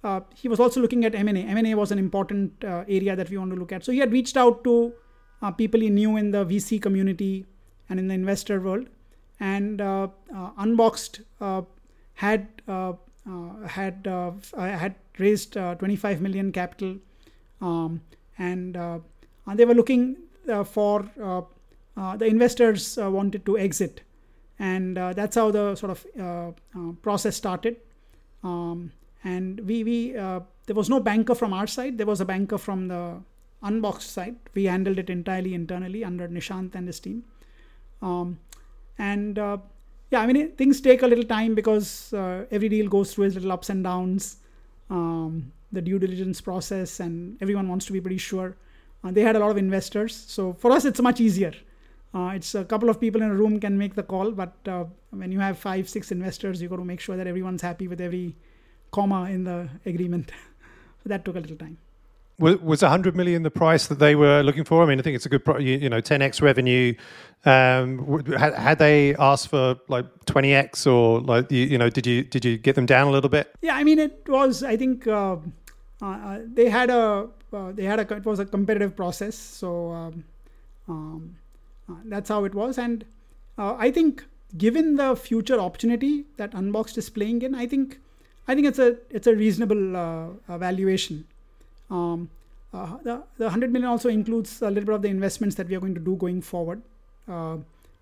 [0.04, 1.32] uh, he was also looking at M&A.
[1.32, 3.86] M&A was an important uh, area that we want to look at.
[3.86, 4.94] So he had reached out to
[5.42, 7.46] uh, people he knew in the VC community
[7.90, 8.88] and in the investor world,
[9.40, 11.22] and uh, uh, Unbxd
[12.14, 12.48] had
[13.68, 14.08] had
[14.56, 16.98] had raised 25 million capital,
[17.60, 18.02] um,
[18.38, 18.76] and
[19.56, 20.18] they were looking
[20.66, 21.10] for
[21.96, 24.02] the investors wanted to exit,
[24.60, 27.78] and that's how the sort of process started.
[28.44, 28.92] Um,
[29.24, 31.98] and we we uh, there was no banker from our side.
[31.98, 33.22] There was a banker from the
[33.64, 34.36] Unbxd side.
[34.54, 37.24] We handled it entirely internally under nishant and his team.
[38.02, 38.40] Um,
[38.98, 39.58] and uh,
[40.12, 43.26] yeah i mean it, things take a little time because uh, every deal goes through
[43.26, 44.38] its little ups and downs
[44.92, 48.58] um, the due diligence process and everyone wants to be pretty sure.
[49.04, 50.14] Uh, they had a lot of investors.
[50.28, 51.54] So for us it's much easier.
[52.14, 54.84] Uh, it's a couple of people in a room can make the call but uh,
[55.12, 58.02] when you have five six investors you got to make sure that everyone's happy with
[58.02, 58.36] every
[58.92, 60.32] comma in the agreement.
[61.04, 61.78] so that took a little time.
[62.40, 64.82] Was 100 million the price that they were looking for?
[64.82, 66.96] I mean, I think it's a good, you know, 10x revenue.
[67.46, 72.24] Um, had, had, they asked for like 20x or like, you, you, know, did you
[72.24, 73.54] did you get them down a little bit?
[73.62, 74.64] Yeah, I mean, it was.
[74.64, 75.38] I think uh,
[76.02, 79.92] uh, uh they had a uh, they had a it was a competitive process, so
[79.92, 80.24] um,
[80.88, 81.36] um,
[81.90, 82.78] uh, that's how it was.
[82.78, 83.06] And
[83.58, 84.26] uh, I think,
[84.58, 88.00] given the future opportunity that Unbxd is playing in, I think
[88.48, 91.26] I think it's a it's a reasonable uh, valuation.
[91.90, 92.30] Um,
[92.74, 95.76] uh, the, the 100 million also includes a little bit of the investments that we
[95.76, 96.82] are going to do going forward
[97.28, 97.58] uh,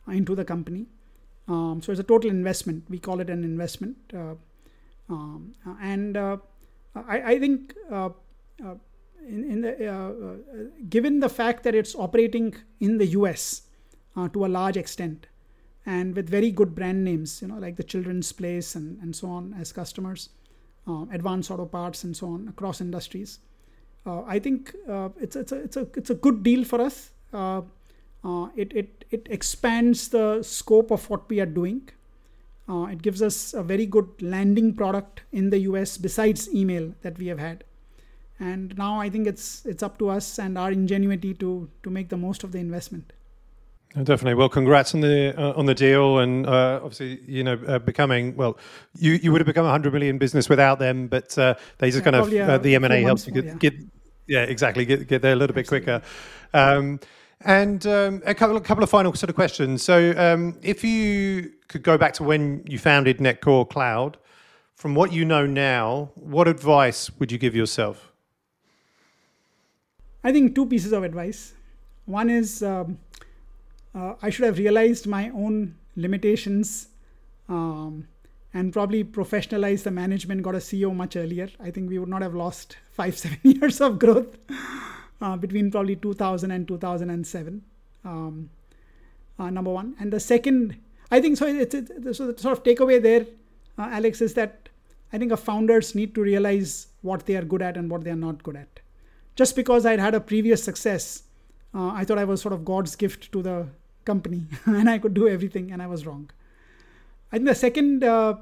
[0.07, 0.85] into the company.
[1.47, 2.83] Um, so it's a total investment.
[2.87, 3.97] We call it an investment.
[4.13, 4.35] Uh,
[5.09, 6.37] um, and uh,
[6.95, 8.09] I, I, think uh,
[9.27, 13.63] in, in, the given the fact that it's operating in the US
[14.33, 15.25] to a large extent,
[15.89, 19.27] and with very good brand names, you know, like the Children's Place and, and so
[19.27, 20.29] on as customers,
[20.87, 23.39] uh, Advance Auto Parts and so on across industries.
[24.05, 27.09] Uh, I think uh, it's, it's, a, it's, a, it's a good deal for us.
[27.33, 27.61] Uh,
[28.23, 31.89] uh, it, it, it expands the scope of what we are doing.
[32.69, 37.17] Uh, it gives us a very good landing product in the US besides email that
[37.17, 37.63] we have had.
[38.39, 42.09] And now I think it's, it's up to us and our ingenuity to, to make
[42.09, 43.11] the most of the investment.
[43.95, 44.35] Definitely.
[44.35, 48.35] Well, congrats on the uh, on the deal, and uh, obviously, you know, uh, becoming
[48.35, 48.55] well,
[48.95, 52.05] you, you would have become a hundred million business without them, but uh, they just
[52.05, 53.53] yeah, kind of uh, the M and A helps you get, yeah.
[53.55, 53.73] get,
[54.27, 55.79] yeah, exactly, get get there a little Absolutely.
[55.79, 56.07] bit quicker.
[56.53, 56.99] Um,
[57.41, 59.81] and um, a couple a couple of final sort of questions.
[59.81, 64.17] So, um, if you could go back to when you founded Netcore Cloud,
[64.75, 68.11] from what you know now, what advice would you give yourself?
[70.23, 71.53] I think two pieces of advice.
[72.05, 72.97] One is um,
[73.95, 76.87] uh, I should have realized my own limitations
[77.47, 78.07] um,
[78.53, 81.49] and probably professionalized the management, got a CEO much earlier.
[81.59, 84.37] I think we would not have lost five, seven years of growth
[85.21, 87.61] uh, between probably 2000 and 2007.
[88.05, 88.49] Um,
[89.37, 89.95] uh, number one.
[89.99, 90.77] And the second,
[91.11, 91.47] I think so.
[91.47, 93.25] It's, it's so the sort of takeaway there,
[93.77, 94.69] uh, Alex, is that
[95.11, 98.15] I think founders need to realize what they are good at and what they are
[98.15, 98.79] not good at.
[99.35, 101.23] Just because I'd had a previous success,
[101.73, 103.67] uh, I thought I was sort of God's gift to the
[104.05, 106.29] company and I could do everything and I was wrong.
[107.31, 108.35] I think the second uh,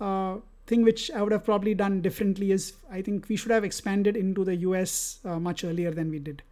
[0.00, 0.36] uh,
[0.66, 4.16] thing which I would have probably done differently is I think we should have expanded
[4.16, 6.42] into the US uh, much earlier than we did.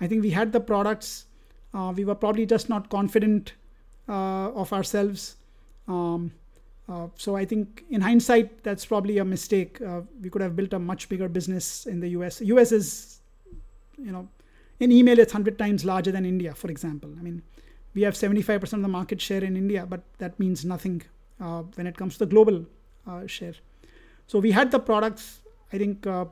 [0.00, 1.26] I think we had the products,
[1.72, 3.52] uh, we were probably just not confident
[4.08, 5.36] uh, of ourselves.
[5.88, 6.32] Um,
[6.88, 9.78] uh, so I think in hindsight, that's probably a mistake.
[10.22, 12.40] we could have built a much bigger business in the US.
[12.40, 13.20] US is,
[13.96, 14.28] you know,
[14.78, 17.10] in email, it's 100 times larger than India, for example.
[17.18, 17.42] I mean,
[17.96, 21.02] we have 75% of the market share in India, but that means nothing
[21.40, 22.64] uh, when it comes to the global
[23.06, 23.54] uh, share.
[24.26, 25.40] So we had the products.
[25.72, 26.26] I think uh,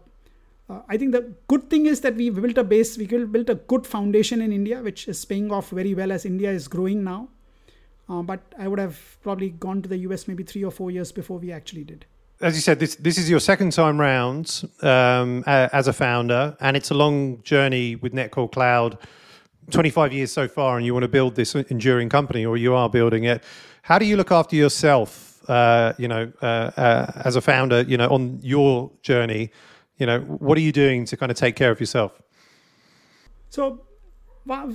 [0.71, 2.97] uh I think the good thing is that we built a base.
[2.99, 6.51] We built a good foundation in India, which is paying off very well as India
[6.51, 7.29] is growing now.
[8.09, 11.13] Uh, but I would have probably gone to the US maybe three or four years
[11.13, 12.05] before we actually did
[12.41, 16.77] as you said, this this is your second time round um, as a founder, and
[16.77, 18.99] it's a long journey with Netcore Cloud.
[19.71, 22.89] 25 years so far, and you want to build this enduring company, or you are
[22.89, 23.43] building it.
[23.83, 25.43] How do you look after yourself?
[25.49, 29.51] Uh, you know, uh, uh, as a founder, you know, on your journey,
[29.99, 32.13] you know, what are you doing to kind of take care of yourself?
[33.51, 33.81] So,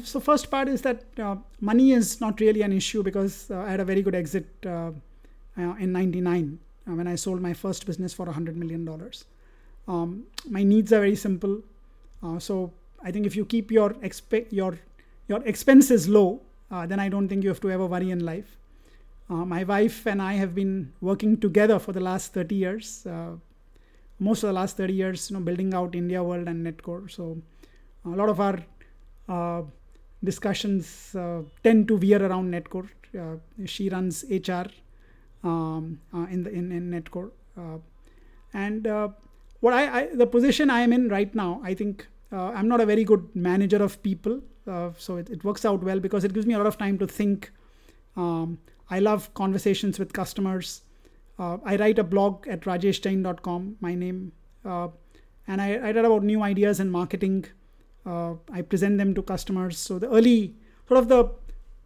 [0.04, 3.72] so first part is that uh, money is not really an issue because uh, I
[3.72, 4.92] had a very good exit uh,
[5.58, 8.88] in '99 uh, when I sold my first business for $100 million.
[9.88, 11.62] Um, my needs are very simple.
[12.38, 12.72] So
[13.04, 14.80] I think if you keep your expe- your
[15.28, 16.42] your expenses low,
[16.72, 18.58] uh, then I don't think you have to ever worry in life.
[19.30, 23.06] Uh, my wife and I have been working together for the last 30 years.
[23.06, 23.34] Uh,
[24.20, 27.10] most of the last 30 years, you know, building out IndiaWorld and Netcore.
[27.12, 27.38] So
[28.06, 28.60] a lot of our
[29.30, 29.62] uh,
[30.24, 32.90] discussions uh, tend to veer around Netcore.
[33.18, 34.68] Uh, she runs HR
[35.44, 37.32] um, in the in, in Netcore,
[38.54, 38.88] and
[39.62, 42.86] what I, I, the position I am in right now, I think I'm not a
[42.86, 44.42] very good manager of people.
[44.98, 47.08] so it, it, works out well because it gives me a lot of time to
[47.08, 47.52] think.
[48.16, 48.60] Um,
[48.90, 50.82] I love conversations with customers.
[51.38, 54.34] Uh, I write a blog at rajeshjain.com, my name,
[54.66, 54.90] uh,
[55.48, 57.46] and I, I, write about new ideas in marketing.
[58.06, 59.78] Uh, I present them to customers.
[59.78, 60.56] So the early
[60.88, 61.32] sort of the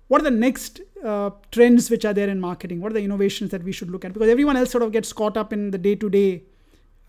[0.07, 2.81] what are the next uh, trends which are there in marketing?
[2.81, 4.13] What are the innovations that we should look at?
[4.13, 6.43] Because everyone else sort of gets caught up in the day to day.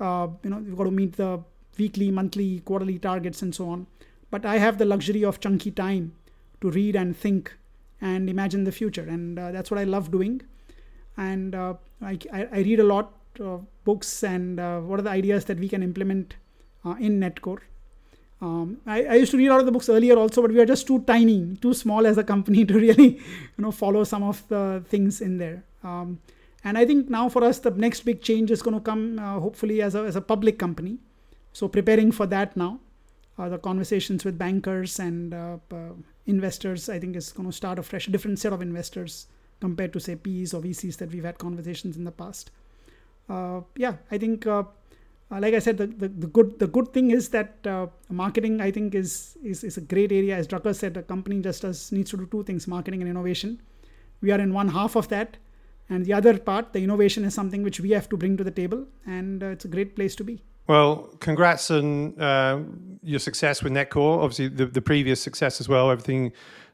[0.00, 1.42] You know, you've got to meet the
[1.78, 3.86] weekly, monthly, quarterly targets and so on.
[4.30, 6.14] But I have the luxury of chunky time
[6.60, 7.56] to read and think
[8.00, 10.42] and imagine the future, and uh, that's what I love doing
[11.16, 15.44] and uh, I, I, read a lot of books and uh, what are the ideas
[15.46, 16.34] that we can implement
[16.84, 17.60] uh, in Netcore.
[18.42, 20.60] Um, I, I, used to read a lot of the books earlier also, but we
[20.60, 24.22] are just too tiny, too small as a company to really, you know, follow some
[24.22, 25.62] of the things in there.
[25.82, 26.20] Um,
[26.64, 29.38] and I think now for us, the next big change is going to come uh,
[29.38, 30.98] hopefully as a, as a public company.
[31.54, 32.80] So preparing for that now,
[33.38, 35.56] uh, the conversations with bankers and uh,
[36.26, 39.28] investors, I think is going to start a fresh, different set of investors
[39.60, 42.50] compared to say P's or VCs that we've had conversations in the past.
[43.28, 44.64] Uh, yeah, I think uh,
[45.30, 47.64] uh, like I said, the, the, the, good the good thing is that
[48.10, 50.36] marketing I think is, is is a great area.
[50.36, 53.62] As Drucker said, a company just does needs to do two things: marketing and innovation.
[54.20, 55.36] We are in one half of that,
[55.88, 58.50] and the other part, the innovation, is something which we have to bring to the
[58.50, 60.42] table, and uh, it's a great place to be.
[60.66, 62.62] Well, congrats on uh,
[63.02, 64.22] your success with Netcore.
[64.22, 65.90] Obviously, the, the previous success as well.
[65.90, 66.32] Everything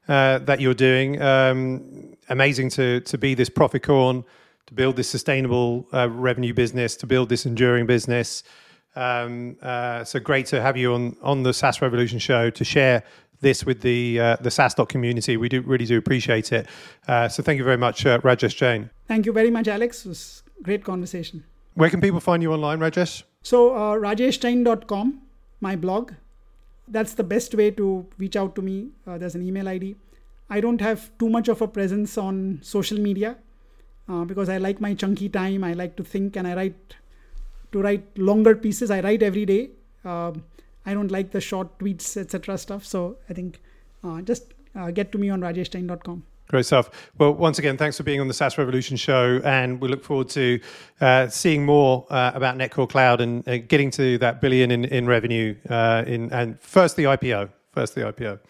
[0.08, 1.20] uh, that you're doing.
[1.20, 4.24] Um, amazing to to be this Proficorn,
[4.66, 8.44] to build this sustainable uh, revenue business, to build this enduring business.
[8.96, 13.02] Um, uh, so great to have you on on the SaaS Revolution show to share
[13.40, 15.36] this with the uh, the SaaStock community.
[15.36, 16.66] We do really do appreciate it.
[17.08, 18.90] Uh, so thank you very much, uh, Rajesh Jain.
[19.08, 20.06] Thank you very much, Alex.
[20.06, 21.44] It was great conversation.
[21.74, 23.22] Where can people find you online, Rajesh?
[23.42, 25.20] So uh, rajeshjain.com,
[25.60, 26.12] my blog
[26.90, 28.88] that's the best way to reach out to me.
[29.06, 29.96] Uh, there's an email ID.
[30.50, 33.36] I don't have too much of a presence on social media
[34.08, 35.62] uh, because I like my chunky time.
[35.62, 36.96] I like to think and I write
[37.72, 38.90] to write longer pieces.
[38.90, 39.70] I write every day.
[40.04, 40.42] Um,
[40.84, 42.58] I don't like the short tweets, etc.
[42.58, 42.84] stuff.
[42.84, 43.60] So I think
[44.02, 46.24] uh, just uh, get to me on rajeshjain.com.
[46.50, 46.90] Great stuff.
[47.16, 50.28] Well, once again, thanks for being on the SaaS Revolution show, and we look forward
[50.30, 50.58] to
[51.00, 55.06] uh, seeing more uh, about Netcore Cloud and uh, getting to that billion in, in
[55.06, 55.54] revenue.
[55.68, 58.40] Uh, in and first the IPO, first the IPO.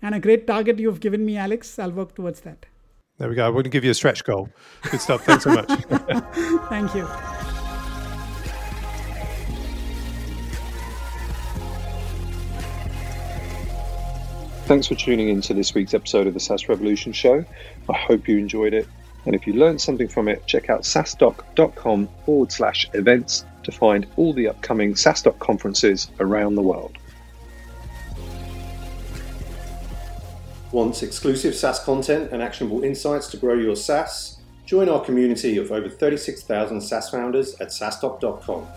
[0.00, 1.78] And a great target you've given me, Alex.
[1.78, 2.64] I'll work towards that.
[3.18, 3.44] There we go.
[3.48, 4.48] We're going to give you a stretch goal.
[4.90, 5.26] Good stuff.
[5.26, 5.68] Thanks so much.
[6.70, 7.49] Thank you.
[14.70, 17.44] Thanks for tuning in to this week's episode of the SaaS Revolution Show.
[17.88, 18.86] I hope you enjoyed it.
[19.26, 24.06] And if you learned something from it, check out saastock.com forward slash events to find
[24.14, 26.98] all the upcoming SaaStock conferences around the world.
[30.70, 34.38] Want exclusive SaaS content and actionable insights to grow your SaaS?
[34.66, 38.68] Join our community of over 36,000 SaaS founders at saastock.com.